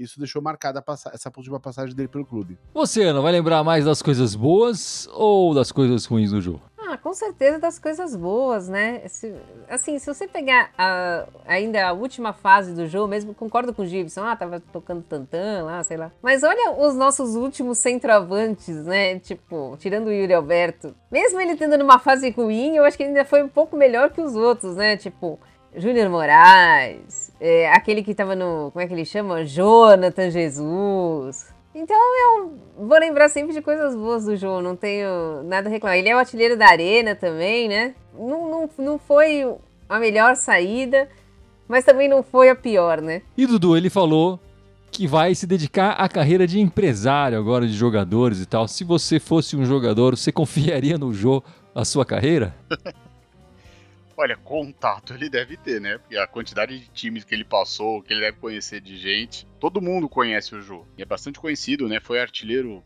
Isso 0.00 0.18
deixou 0.18 0.40
marcada 0.40 0.82
essa 1.12 1.30
última 1.36 1.60
passagem 1.60 1.94
dele 1.94 2.08
pelo 2.08 2.24
clube. 2.24 2.56
Você, 2.72 3.02
Ana, 3.02 3.20
vai 3.20 3.32
lembrar 3.32 3.62
mais 3.62 3.84
das 3.84 4.00
coisas 4.00 4.34
boas 4.34 5.06
ou 5.12 5.54
das 5.54 5.70
coisas 5.70 6.06
ruins 6.06 6.30
do 6.30 6.40
jogo? 6.40 6.62
Ah, 6.90 6.98
com 6.98 7.14
certeza 7.14 7.56
das 7.60 7.78
coisas 7.78 8.16
boas, 8.16 8.68
né? 8.68 9.02
Se, 9.06 9.32
assim, 9.68 9.96
se 10.00 10.12
você 10.12 10.26
pegar 10.26 10.70
a, 10.76 11.24
ainda 11.46 11.86
a 11.86 11.92
última 11.92 12.32
fase 12.32 12.74
do 12.74 12.88
jogo, 12.88 13.06
mesmo 13.06 13.32
concordo 13.32 13.72
com 13.72 13.82
o 13.82 13.86
Gibson, 13.86 14.24
ah, 14.24 14.34
tava 14.34 14.58
tocando 14.58 15.00
tantã 15.00 15.62
lá, 15.62 15.80
sei 15.84 15.96
lá. 15.96 16.10
Mas 16.20 16.42
olha 16.42 16.72
os 16.72 16.96
nossos 16.96 17.36
últimos 17.36 17.78
centroavantes, 17.78 18.84
né? 18.84 19.20
Tipo, 19.20 19.76
tirando 19.78 20.08
o 20.08 20.12
Yuri 20.12 20.34
Alberto. 20.34 20.92
Mesmo 21.12 21.40
ele 21.40 21.54
tendo 21.54 21.78
numa 21.78 22.00
fase 22.00 22.28
ruim, 22.30 22.74
eu 22.74 22.84
acho 22.84 22.96
que 22.96 23.04
ele 23.04 23.10
ainda 23.10 23.24
foi 23.24 23.40
um 23.40 23.48
pouco 23.48 23.76
melhor 23.76 24.10
que 24.10 24.20
os 24.20 24.34
outros, 24.34 24.74
né? 24.74 24.96
Tipo, 24.96 25.38
Júnior 25.76 26.10
Moraes, 26.10 27.30
é, 27.40 27.70
aquele 27.70 28.02
que 28.02 28.16
tava 28.16 28.34
no. 28.34 28.72
Como 28.72 28.82
é 28.82 28.88
que 28.88 28.92
ele 28.92 29.04
chama? 29.04 29.44
Jonathan 29.44 30.28
Jesus. 30.28 31.54
Então 31.80 31.96
eu 31.96 32.58
vou 32.86 32.98
lembrar 32.98 33.30
sempre 33.30 33.54
de 33.54 33.62
coisas 33.62 33.96
boas 33.96 34.26
do 34.26 34.36
jogo, 34.36 34.60
não 34.60 34.76
tenho 34.76 35.42
nada 35.44 35.66
a 35.66 35.72
reclamar. 35.72 35.96
Ele 35.96 36.10
é 36.10 36.14
o 36.14 36.18
artilheiro 36.18 36.54
da 36.54 36.66
arena 36.66 37.14
também, 37.14 37.68
né? 37.68 37.94
Não, 38.12 38.50
não, 38.50 38.70
não 38.76 38.98
foi 38.98 39.50
a 39.88 39.98
melhor 39.98 40.36
saída, 40.36 41.08
mas 41.66 41.82
também 41.82 42.06
não 42.06 42.22
foi 42.22 42.50
a 42.50 42.54
pior, 42.54 43.00
né? 43.00 43.22
E 43.34 43.46
Dudu, 43.46 43.78
ele 43.78 43.88
falou 43.88 44.38
que 44.92 45.06
vai 45.06 45.34
se 45.34 45.46
dedicar 45.46 45.92
à 45.92 46.06
carreira 46.06 46.46
de 46.46 46.60
empresário 46.60 47.38
agora 47.38 47.66
de 47.66 47.72
jogadores 47.72 48.42
e 48.42 48.46
tal. 48.46 48.68
Se 48.68 48.84
você 48.84 49.18
fosse 49.18 49.56
um 49.56 49.64
jogador, 49.64 50.18
você 50.18 50.30
confiaria 50.30 50.98
no 50.98 51.14
jogo 51.14 51.46
a 51.74 51.82
sua 51.82 52.04
carreira? 52.04 52.54
Olha, 54.20 54.36
contato 54.36 55.14
ele 55.14 55.30
deve 55.30 55.56
ter, 55.56 55.80
né? 55.80 55.96
Porque 55.96 56.14
a 56.14 56.26
quantidade 56.26 56.78
de 56.78 56.90
times 56.90 57.24
que 57.24 57.34
ele 57.34 57.42
passou, 57.42 58.02
que 58.02 58.12
ele 58.12 58.20
deve 58.20 58.36
conhecer 58.36 58.78
de 58.78 58.94
gente. 58.94 59.46
Todo 59.58 59.80
mundo 59.80 60.10
conhece 60.10 60.54
o 60.54 60.60
Jô. 60.60 60.84
E 60.98 61.00
é 61.00 61.06
bastante 61.06 61.40
conhecido, 61.40 61.88
né? 61.88 62.00
Foi 62.00 62.20
artilheiro, 62.20 62.84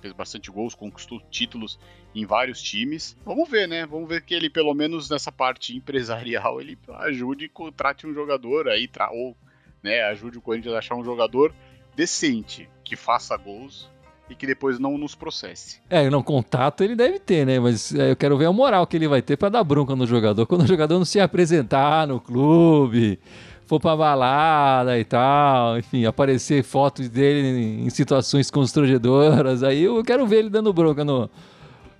fez 0.00 0.12
bastante 0.12 0.50
gols, 0.50 0.74
conquistou 0.74 1.20
títulos 1.30 1.78
em 2.12 2.26
vários 2.26 2.60
times. 2.60 3.16
Vamos 3.24 3.48
ver, 3.48 3.68
né? 3.68 3.86
Vamos 3.86 4.08
ver 4.08 4.22
que 4.22 4.34
ele, 4.34 4.50
pelo 4.50 4.74
menos 4.74 5.08
nessa 5.08 5.30
parte 5.30 5.76
empresarial, 5.76 6.58
ele 6.60 6.76
ajude 6.94 7.44
e 7.44 7.48
contrate 7.48 8.04
um 8.04 8.12
jogador 8.12 8.66
aí, 8.66 8.90
ou 9.12 9.36
né, 9.84 10.02
ajude 10.02 10.38
o 10.38 10.42
Corinthians 10.42 10.74
a 10.74 10.78
achar 10.78 10.96
um 10.96 11.04
jogador 11.04 11.54
decente, 11.94 12.68
que 12.82 12.96
faça 12.96 13.36
gols 13.36 13.88
e 14.28 14.34
que 14.34 14.46
depois 14.46 14.78
não 14.78 14.96
nos 14.96 15.14
processe. 15.14 15.80
É, 15.90 16.08
não, 16.08 16.22
contato 16.22 16.82
ele 16.82 16.96
deve 16.96 17.18
ter, 17.18 17.46
né? 17.46 17.58
Mas 17.60 17.94
é, 17.94 18.10
eu 18.12 18.16
quero 18.16 18.36
ver 18.38 18.46
a 18.46 18.52
moral 18.52 18.86
que 18.86 18.96
ele 18.96 19.08
vai 19.08 19.20
ter 19.20 19.36
para 19.36 19.48
dar 19.48 19.64
bronca 19.64 19.94
no 19.94 20.06
jogador. 20.06 20.46
Quando 20.46 20.62
o 20.62 20.66
jogador 20.66 20.98
não 20.98 21.04
se 21.04 21.20
apresentar 21.20 22.06
no 22.06 22.20
clube, 22.20 23.18
for 23.66 23.80
pra 23.80 23.96
balada 23.96 24.98
e 24.98 25.04
tal, 25.04 25.78
enfim, 25.78 26.04
aparecer 26.04 26.62
fotos 26.62 27.08
dele 27.08 27.84
em 27.84 27.90
situações 27.90 28.50
constrangedoras, 28.50 29.62
aí 29.62 29.82
eu 29.82 30.02
quero 30.02 30.26
ver 30.26 30.40
ele 30.40 30.50
dando 30.50 30.72
bronca 30.72 31.04
no, 31.04 31.30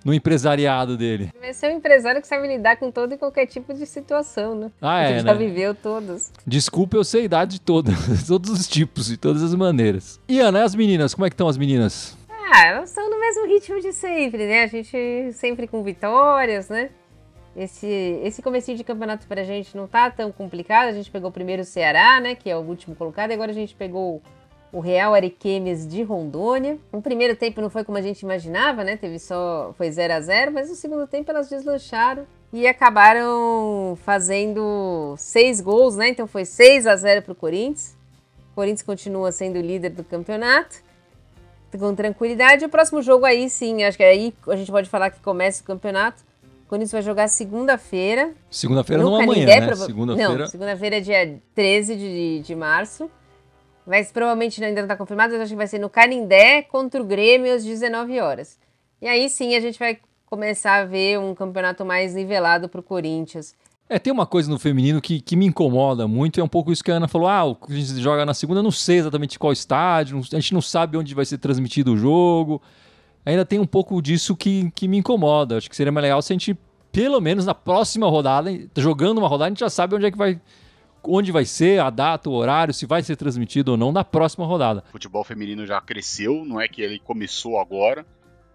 no 0.03 0.13
empresariado 0.13 0.97
dele. 0.97 1.29
Vai 1.39 1.53
ser 1.53 1.67
um 1.67 1.77
empresário 1.77 2.21
que 2.21 2.27
sabe 2.27 2.47
lidar 2.47 2.77
com 2.77 2.91
todo 2.91 3.13
e 3.13 3.17
qualquer 3.17 3.45
tipo 3.45 3.73
de 3.73 3.85
situação, 3.85 4.55
né? 4.55 4.71
Ah, 4.81 5.01
é, 5.01 5.19
já 5.19 5.33
né? 5.33 5.35
viveu 5.35 5.73
todos. 5.73 6.31
Desculpa, 6.45 6.97
eu 6.97 7.03
sei 7.03 7.21
a 7.21 7.25
idade 7.25 7.53
de 7.53 7.61
todas, 7.61 7.95
todos 8.27 8.49
os 8.49 8.67
tipos 8.67 9.11
e 9.11 9.17
todas 9.17 9.41
as 9.41 9.55
maneiras. 9.55 10.19
E 10.27 10.39
Ana, 10.39 10.63
as 10.63 10.75
meninas, 10.75 11.13
como 11.13 11.25
é 11.25 11.29
que 11.29 11.33
estão 11.33 11.47
as 11.47 11.57
meninas? 11.57 12.17
Ah, 12.29 12.67
elas 12.67 12.89
estão 12.89 13.09
no 13.09 13.19
mesmo 13.19 13.47
ritmo 13.47 13.79
de 13.79 13.93
sempre, 13.93 14.45
né? 14.45 14.63
A 14.63 14.67
gente 14.67 15.31
sempre 15.33 15.67
com 15.67 15.81
vitórias, 15.81 16.69
né? 16.69 16.89
Esse, 17.55 17.87
esse 18.23 18.41
comecinho 18.41 18.77
de 18.77 18.83
campeonato 18.83 19.27
pra 19.27 19.43
gente 19.43 19.77
não 19.77 19.87
tá 19.87 20.09
tão 20.09 20.31
complicado. 20.31 20.87
A 20.87 20.91
gente 20.91 21.09
pegou 21.09 21.31
primeiro 21.31 21.61
o 21.61 21.65
Ceará, 21.65 22.19
né? 22.19 22.35
Que 22.35 22.49
é 22.49 22.57
o 22.57 22.61
último 22.61 22.95
colocado. 22.95 23.31
E 23.31 23.33
agora 23.33 23.51
a 23.51 23.55
gente 23.55 23.75
pegou 23.75 24.21
o 24.73 24.79
Real 24.79 25.13
Ariquemes 25.13 25.87
de 25.87 26.01
Rondônia. 26.01 26.79
O 26.91 26.99
primeiro 26.99 27.35
tempo 27.35 27.61
não 27.61 27.69
foi 27.69 27.83
como 27.83 27.97
a 27.97 28.01
gente 28.01 28.21
imaginava, 28.21 28.83
né? 28.83 28.97
Teve 28.97 29.19
só. 29.19 29.71
Foi 29.77 29.89
0 29.91 30.13
a 30.13 30.19
0 30.19 30.51
mas 30.51 30.67
no 30.67 30.75
segundo 30.75 31.05
tempo 31.05 31.29
elas 31.29 31.47
deslancharam 31.47 32.25
e 32.51 32.67
acabaram 32.67 33.97
fazendo 34.03 35.15
seis 35.17 35.61
gols, 35.61 35.95
né? 35.95 36.09
Então 36.09 36.25
foi 36.25 36.43
6 36.43 36.87
a 36.87 36.95
0 36.95 37.21
pro 37.21 37.35
Corinthians. 37.35 37.95
O 38.51 38.55
Corinthians 38.55 38.83
continua 38.83 39.31
sendo 39.31 39.61
líder 39.61 39.91
do 39.91 40.03
campeonato 40.03 40.81
com 41.77 41.95
tranquilidade. 41.95 42.65
O 42.65 42.69
próximo 42.69 43.01
jogo 43.01 43.25
aí 43.25 43.49
sim, 43.49 43.83
acho 43.83 43.97
que 43.97 44.03
aí 44.03 44.33
a 44.47 44.55
gente 44.55 44.71
pode 44.71 44.89
falar 44.89 45.09
que 45.09 45.19
começa 45.19 45.61
o 45.61 45.65
campeonato. 45.65 46.23
O 46.65 46.69
Corinthians 46.69 46.91
vai 46.91 47.01
jogar 47.01 47.27
segunda-feira. 47.27 48.33
Segunda-feira 48.49 49.03
não 49.03 49.15
amanhã, 49.15 49.45
né? 49.45 49.61
Prova... 49.67 49.85
Segunda-feira. 49.85 50.37
Não, 50.37 50.47
segunda-feira 50.47 50.97
é 50.97 50.99
dia 50.99 51.41
13 51.53 51.95
de, 51.95 52.39
de 52.41 52.55
março. 52.55 53.09
Mas 53.85 54.11
provavelmente 54.11 54.63
ainda 54.63 54.81
não 54.81 54.85
está 54.85 54.95
confirmado, 54.95 55.33
mas 55.33 55.41
acho 55.41 55.51
que 55.51 55.57
vai 55.57 55.67
ser 55.67 55.79
no 55.79 55.89
Canindé 55.89 56.61
contra 56.63 57.01
o 57.01 57.05
Grêmio 57.05 57.53
às 57.53 57.63
19 57.63 58.19
horas. 58.19 58.57
E 59.01 59.07
aí 59.07 59.29
sim 59.29 59.55
a 59.55 59.59
gente 59.59 59.77
vai 59.77 59.99
começar 60.25 60.81
a 60.81 60.85
ver 60.85 61.19
um 61.19 61.35
campeonato 61.35 61.85
mais 61.85 62.13
nivelado 62.13 62.69
para 62.69 62.79
o 62.79 62.83
Corinthians. 62.83 63.53
É, 63.89 63.99
tem 63.99 64.11
uma 64.11 64.25
coisa 64.25 64.49
no 64.49 64.57
feminino 64.57 65.01
que, 65.01 65.19
que 65.19 65.35
me 65.35 65.45
incomoda 65.45 66.07
muito, 66.07 66.39
é 66.39 66.43
um 66.43 66.47
pouco 66.47 66.71
isso 66.71 66.83
que 66.83 66.91
a 66.91 66.95
Ana 66.95 67.07
falou. 67.07 67.27
Ah, 67.27 67.43
a 67.43 67.73
gente 67.73 68.01
joga 68.01 68.25
na 68.25 68.33
segunda, 68.33 68.63
não 68.63 68.71
sei 68.71 68.97
exatamente 68.97 69.37
qual 69.37 69.51
estádio, 69.51 70.17
a 70.17 70.39
gente 70.39 70.53
não 70.53 70.61
sabe 70.61 70.97
onde 70.97 71.13
vai 71.13 71.25
ser 71.25 71.37
transmitido 71.37 71.93
o 71.93 71.97
jogo. 71.97 72.61
Ainda 73.25 73.45
tem 73.45 73.59
um 73.59 73.65
pouco 73.65 74.01
disso 74.01 74.35
que, 74.35 74.71
que 74.71 74.87
me 74.87 74.97
incomoda. 74.97 75.57
Acho 75.57 75.69
que 75.69 75.75
seria 75.75 75.91
mais 75.91 76.03
legal 76.03 76.21
se 76.21 76.33
a 76.33 76.35
gente, 76.35 76.57
pelo 76.91 77.21
menos 77.21 77.45
na 77.45 77.53
próxima 77.53 78.07
rodada, 78.07 78.49
jogando 78.77 79.17
uma 79.17 79.27
rodada, 79.27 79.47
a 79.47 79.49
gente 79.49 79.59
já 79.59 79.69
sabe 79.69 79.95
onde 79.95 80.05
é 80.05 80.11
que 80.11 80.17
vai. 80.17 80.39
Onde 81.03 81.31
vai 81.31 81.45
ser, 81.45 81.79
a 81.79 81.89
data, 81.89 82.29
o 82.29 82.33
horário, 82.33 82.73
se 82.73 82.85
vai 82.85 83.03
ser 83.03 83.15
transmitido 83.15 83.71
ou 83.71 83.77
não 83.77 83.91
na 83.91 84.03
próxima 84.03 84.45
rodada. 84.45 84.83
O 84.89 84.91
futebol 84.91 85.23
feminino 85.23 85.65
já 85.65 85.81
cresceu, 85.81 86.45
não 86.45 86.59
é 86.59 86.67
que 86.67 86.81
ele 86.81 86.99
começou 86.99 87.59
agora, 87.59 88.05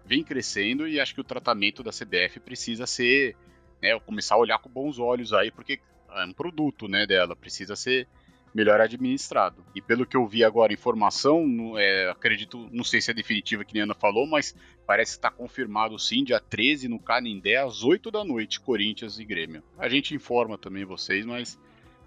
vem 0.05 0.23
crescendo 0.23 0.87
e 0.87 0.99
acho 0.99 1.13
que 1.13 1.21
o 1.21 1.23
tratamento 1.23 1.83
da 1.83 1.91
CBF 1.91 2.39
precisa 2.39 2.87
ser 2.87 3.35
né, 3.81 3.97
começar 3.99 4.35
a 4.35 4.39
olhar 4.39 4.57
com 4.57 4.69
bons 4.69 4.99
olhos 4.99 5.33
aí, 5.33 5.51
porque 5.51 5.79
é 6.11 6.25
um 6.25 6.33
produto, 6.33 6.87
né, 6.87 7.05
dela, 7.05 7.35
precisa 7.35 7.75
ser 7.75 8.07
melhor 8.53 8.81
administrado. 8.81 9.63
E 9.75 9.81
pelo 9.81 10.05
que 10.05 10.17
eu 10.17 10.27
vi 10.27 10.43
agora, 10.43 10.73
informação, 10.73 11.77
é, 11.77 12.09
acredito, 12.09 12.67
não 12.71 12.83
sei 12.83 12.99
se 12.99 13.11
é 13.11 13.13
definitiva 13.13 13.63
que 13.63 13.79
a 13.79 13.83
Ana 13.83 13.93
falou, 13.93 14.25
mas 14.25 14.55
parece 14.87 15.11
que 15.11 15.17
está 15.19 15.29
confirmado 15.29 15.97
sim, 15.99 16.23
dia 16.23 16.39
13 16.39 16.87
no 16.87 16.99
Canindé, 16.99 17.57
às 17.57 17.83
8 17.83 18.09
da 18.09 18.23
noite, 18.23 18.59
Corinthians 18.59 19.19
e 19.19 19.25
Grêmio. 19.25 19.63
A 19.77 19.87
gente 19.87 20.15
informa 20.15 20.57
também 20.57 20.83
vocês, 20.83 21.25
mas 21.25 21.59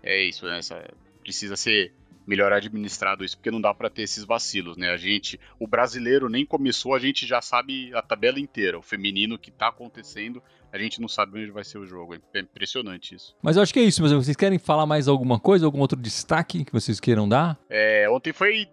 é 0.03 0.23
isso, 0.23 0.47
né, 0.47 0.59
essa, 0.59 0.83
precisa 1.23 1.57
ser 1.57 1.93
melhor 2.27 2.53
administrado 2.53 3.25
isso, 3.25 3.37
porque 3.37 3.51
não 3.51 3.61
dá 3.61 3.75
para 3.75 3.91
ter 3.91 4.03
esses 4.03 4.25
vacilos, 4.25 4.77
né? 4.77 4.91
A 4.91 4.97
gente, 4.97 5.39
o 5.59 5.67
brasileiro 5.67 6.29
nem 6.29 6.45
começou, 6.45 6.95
a 6.95 6.99
gente 6.99 7.27
já 7.27 7.41
sabe 7.41 7.93
a 7.95 8.03
tabela 8.03 8.39
inteira. 8.39 8.79
O 8.79 8.83
feminino 8.83 9.39
que 9.39 9.51
tá 9.51 9.69
acontecendo, 9.69 10.43
a 10.73 10.79
gente 10.79 11.01
não 11.01 11.09
sabe 11.09 11.41
onde 11.41 11.51
vai 11.51 11.65
ser 11.65 11.79
o 11.79 11.87
jogo. 11.87 12.15
É 12.15 12.39
impressionante 12.39 13.15
isso. 13.15 13.37
Mas 13.43 13.57
eu 13.57 13.63
acho 13.63 13.73
que 13.73 13.81
é 13.81 13.83
isso, 13.83 14.03
mas 14.03 14.13
vocês 14.13 14.37
querem 14.37 14.59
falar 14.59 14.87
mais 14.87 15.09
alguma 15.09 15.39
coisa, 15.39 15.67
algum 15.67 15.81
outro 15.81 15.99
destaque 15.99 16.65
que 16.65 16.73
vocês 16.73 17.01
queiram 17.01 17.29
dar? 17.29 17.59
É, 17.69 18.09
ontem 18.09 18.33
foi, 18.33 18.69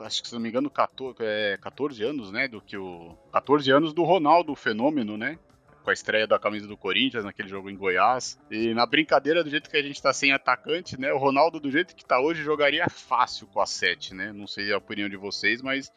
acho 0.00 0.22
que 0.22 0.28
se 0.28 0.34
não 0.34 0.40
me 0.40 0.48
engano, 0.48 0.70
14, 0.70 1.16
é, 1.20 1.58
14 1.60 2.02
anos, 2.02 2.30
né, 2.30 2.48
do 2.48 2.60
que 2.60 2.76
o 2.76 3.16
14 3.32 3.70
anos 3.70 3.92
do 3.92 4.04
Ronaldo 4.04 4.52
o 4.52 4.56
fenômeno, 4.56 5.16
né? 5.16 5.38
Com 5.84 5.90
a 5.90 5.92
estreia 5.92 6.26
da 6.26 6.38
camisa 6.38 6.66
do 6.66 6.76
Corinthians 6.76 7.24
naquele 7.24 7.48
jogo 7.48 7.68
em 7.68 7.76
Goiás. 7.76 8.38
E 8.50 8.72
na 8.72 8.86
brincadeira, 8.86 9.44
do 9.44 9.50
jeito 9.50 9.68
que 9.68 9.76
a 9.76 9.82
gente 9.82 10.00
tá 10.02 10.12
sem 10.12 10.32
atacante, 10.32 10.98
né? 10.98 11.12
O 11.12 11.18
Ronaldo, 11.18 11.60
do 11.60 11.70
jeito 11.70 11.94
que 11.94 12.04
tá 12.04 12.18
hoje, 12.18 12.42
jogaria 12.42 12.88
fácil 12.88 13.46
com 13.46 13.60
a 13.60 13.66
7, 13.66 14.14
né? 14.14 14.32
Não 14.32 14.46
sei 14.46 14.72
a 14.72 14.78
opinião 14.78 15.08
de 15.08 15.16
vocês, 15.16 15.60
mas 15.60 15.92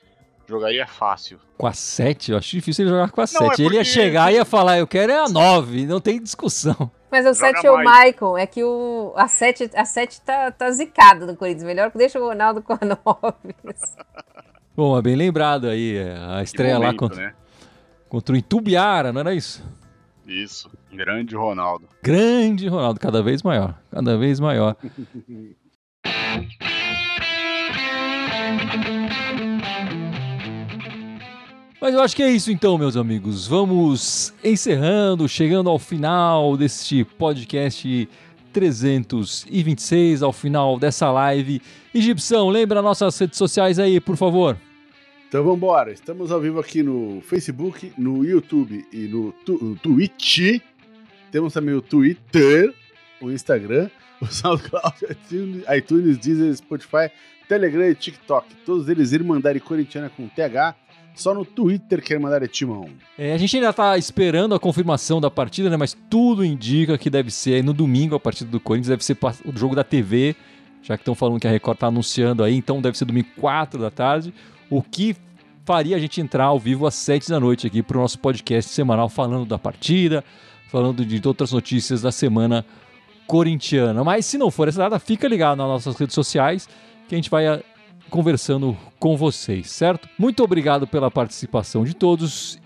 jogaria 0.46 0.86
fácil. 0.86 1.40
Com 1.58 1.66
a 1.66 1.74
7? 1.74 2.32
Eu 2.32 2.38
acho 2.38 2.52
difícil 2.52 2.84
ele 2.84 2.92
jogar 2.92 3.10
com 3.12 3.22
a 3.22 3.28
7. 3.28 3.42
É 3.42 3.48
porque... 3.48 3.64
Ele 3.64 3.76
ia 3.76 3.84
chegar 3.84 4.32
e 4.32 4.36
ia 4.36 4.46
falar, 4.46 4.78
eu 4.78 4.88
quero 4.88 5.12
é 5.12 5.20
a 5.20 5.30
9, 5.30 5.86
não 5.86 6.02
tem 6.02 6.22
discussão. 6.22 6.92
Mas 7.10 7.26
o 7.26 7.34
7 7.34 7.66
é 7.66 7.72
o 7.72 7.78
Michael, 7.78 8.38
é 8.38 8.46
que 8.46 8.62
o, 8.62 9.14
a 9.16 9.30
7, 9.30 9.72
a 9.74 9.86
7 9.86 10.22
tá, 10.22 10.52
tá 10.52 10.70
zicada 10.72 11.26
no 11.26 11.38
Corinthians. 11.38 11.64
Melhor 11.64 11.90
que 11.90 11.98
deixa 11.98 12.20
o 12.20 12.28
Ronaldo 12.28 12.62
com 12.62 12.74
a 12.74 12.80
9. 12.84 12.98
Bom, 14.76 14.98
é 14.98 15.02
bem 15.02 15.16
lembrado 15.16 15.68
aí, 15.68 15.98
é, 15.98 16.18
a 16.18 16.44
estreia 16.44 16.76
momento, 16.76 16.92
lá 16.92 16.98
contra, 16.98 17.26
né? 17.28 17.34
Contra 18.10 18.36
o 18.36 18.38
Itubiara, 18.38 19.12
não 19.14 19.22
era 19.22 19.34
isso? 19.34 19.64
Isso, 20.26 20.70
grande 20.92 21.36
Ronaldo. 21.36 21.88
Grande 22.04 22.68
Ronaldo, 22.68 23.00
cada 23.00 23.24
vez 23.24 23.42
maior, 23.42 23.78
cada 23.90 24.18
vez 24.18 24.40
maior. 24.40 24.76
Mas 31.80 31.94
eu 31.94 32.02
acho 32.02 32.16
que 32.16 32.24
é 32.24 32.32
isso 32.32 32.52
então, 32.52 32.78
meus 32.78 32.98
amigos. 32.98 33.48
Vamos 33.48 34.34
encerrando, 34.44 35.30
chegando 35.30 35.70
ao 35.70 35.78
final 35.78 36.58
deste 36.58 37.04
podcast 37.04 38.10
326, 38.52 40.24
ao 40.24 40.34
final 40.34 40.80
dessa 40.80 41.12
live. 41.12 41.62
E 41.94 42.02
Gibson, 42.02 42.50
lembra 42.50 42.82
nossas 42.82 43.18
redes 43.18 43.38
sociais 43.38 43.78
aí, 43.78 44.00
por 44.00 44.18
favor. 44.18 44.58
Então 45.28 45.44
vamos 45.44 45.58
embora. 45.58 45.92
Estamos 45.92 46.32
ao 46.32 46.40
vivo 46.40 46.58
aqui 46.58 46.82
no 46.82 47.20
Facebook, 47.22 47.92
no 47.98 48.24
YouTube 48.24 48.88
e 48.94 49.08
no, 49.08 49.34
tu 49.46 49.58
no 49.62 49.76
Twitch. 49.76 50.62
Temos 51.30 51.54
também 51.54 51.76
o 51.76 51.82
Twitter, 51.82 52.74
o 53.22 53.30
Instagram. 53.30 53.90
o 54.22 54.26
SoundCloud, 54.26 54.96
iTunes, 55.10 55.64
iTunes, 55.70 56.18
Deezer, 56.18 56.56
Spotify, 56.56 57.12
Telegram 57.48 57.90
e 57.90 57.94
TikTok. 57.94 58.48
Todos 58.66 58.88
eles 58.88 59.12
Irmandade 59.12 59.60
Corintiana 59.60 60.10
com 60.10 60.30
TH. 60.30 60.76
Só 61.14 61.34
no 61.34 61.44
Twitter 61.44 62.02
que 62.02 62.14
a 62.14 62.16
Irmandade 62.16 62.46
é 62.46 62.48
Timão. 62.48 62.90
É, 63.18 63.34
a 63.34 63.38
gente 63.38 63.56
ainda 63.58 63.74
tá 63.74 63.98
esperando 63.98 64.56
a 64.56 64.60
confirmação 64.60 65.20
da 65.20 65.30
partida, 65.30 65.70
né? 65.70 65.76
Mas 65.76 65.98
tudo 66.10 66.46
indica 66.46 66.98
que 66.98 67.10
deve 67.10 67.32
ser 67.32 67.64
no 67.64 67.74
domingo 67.74 68.16
a 68.16 68.20
partida 68.20 68.50
do 68.50 68.60
Corinthians, 68.60 68.90
deve 68.90 69.04
ser 69.04 69.18
o 69.44 69.58
jogo 69.58 69.76
da 69.76 69.84
TV, 69.84 70.36
já 70.84 70.96
que 70.96 71.02
estão 71.02 71.16
falando 71.16 71.40
que 71.40 71.48
a 71.48 71.52
Record 71.52 71.80
tá 71.80 71.88
anunciando 71.88 72.44
aí, 72.44 72.56
então 72.56 72.80
deve 72.82 72.98
ser 72.98 73.06
domingo 73.06 73.30
4 73.36 73.80
da 73.80 73.90
tarde. 73.90 74.32
O 74.70 74.82
que 74.82 75.16
faria 75.66 75.96
a 75.98 76.00
gente 76.00 76.22
entrar 76.22 76.46
ao 76.46 76.60
vivo 76.60 76.88
às 76.88 76.96
7 76.96 77.30
da 77.30 77.40
noite 77.40 77.68
aqui 77.68 77.84
para 77.84 77.98
o 77.98 78.02
nosso 78.02 78.18
podcast 78.20 78.72
semanal 78.72 79.10
falando 79.10 79.46
da 79.46 79.60
partida, 79.60 80.24
falando 80.70 81.06
de 81.06 81.28
outras 81.28 81.52
notícias 81.52 82.02
da 82.02 82.12
semana 82.12 82.66
corintiana. 83.28 84.04
Mas 84.04 84.26
se 84.26 84.38
não 84.38 84.50
for 84.50 84.68
essa 84.68 84.80
data, 84.80 84.98
fica 84.98 85.28
ligado 85.28 85.58
nas 85.58 85.68
nossas 85.68 85.98
redes 85.98 86.16
sociais 86.16 86.68
que 87.08 87.16
a 87.16 87.18
gente 87.18 87.30
vai 87.30 87.48
ah, 87.48 87.62
conversando 88.10 88.78
com 88.98 89.18
vocês, 89.18 89.70
certo? 89.70 90.08
Muito 90.18 90.44
obrigado 90.44 90.88
pela 90.88 91.12
participação 91.12 91.84
de 91.84 91.94
todos. 91.94 92.58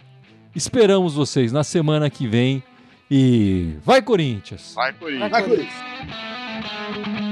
Esperamos 0.56 1.16
vocês 1.16 1.52
na 1.52 1.64
semana 1.64 2.10
que 2.10 2.28
vem. 2.28 2.64
E 3.10 3.76
vai, 3.84 4.02
Corinthians! 4.02 4.74
Vai, 4.74 4.94
Corinthians! 4.94 5.32
Vai, 5.32 5.44
Corinthians! 5.44 7.31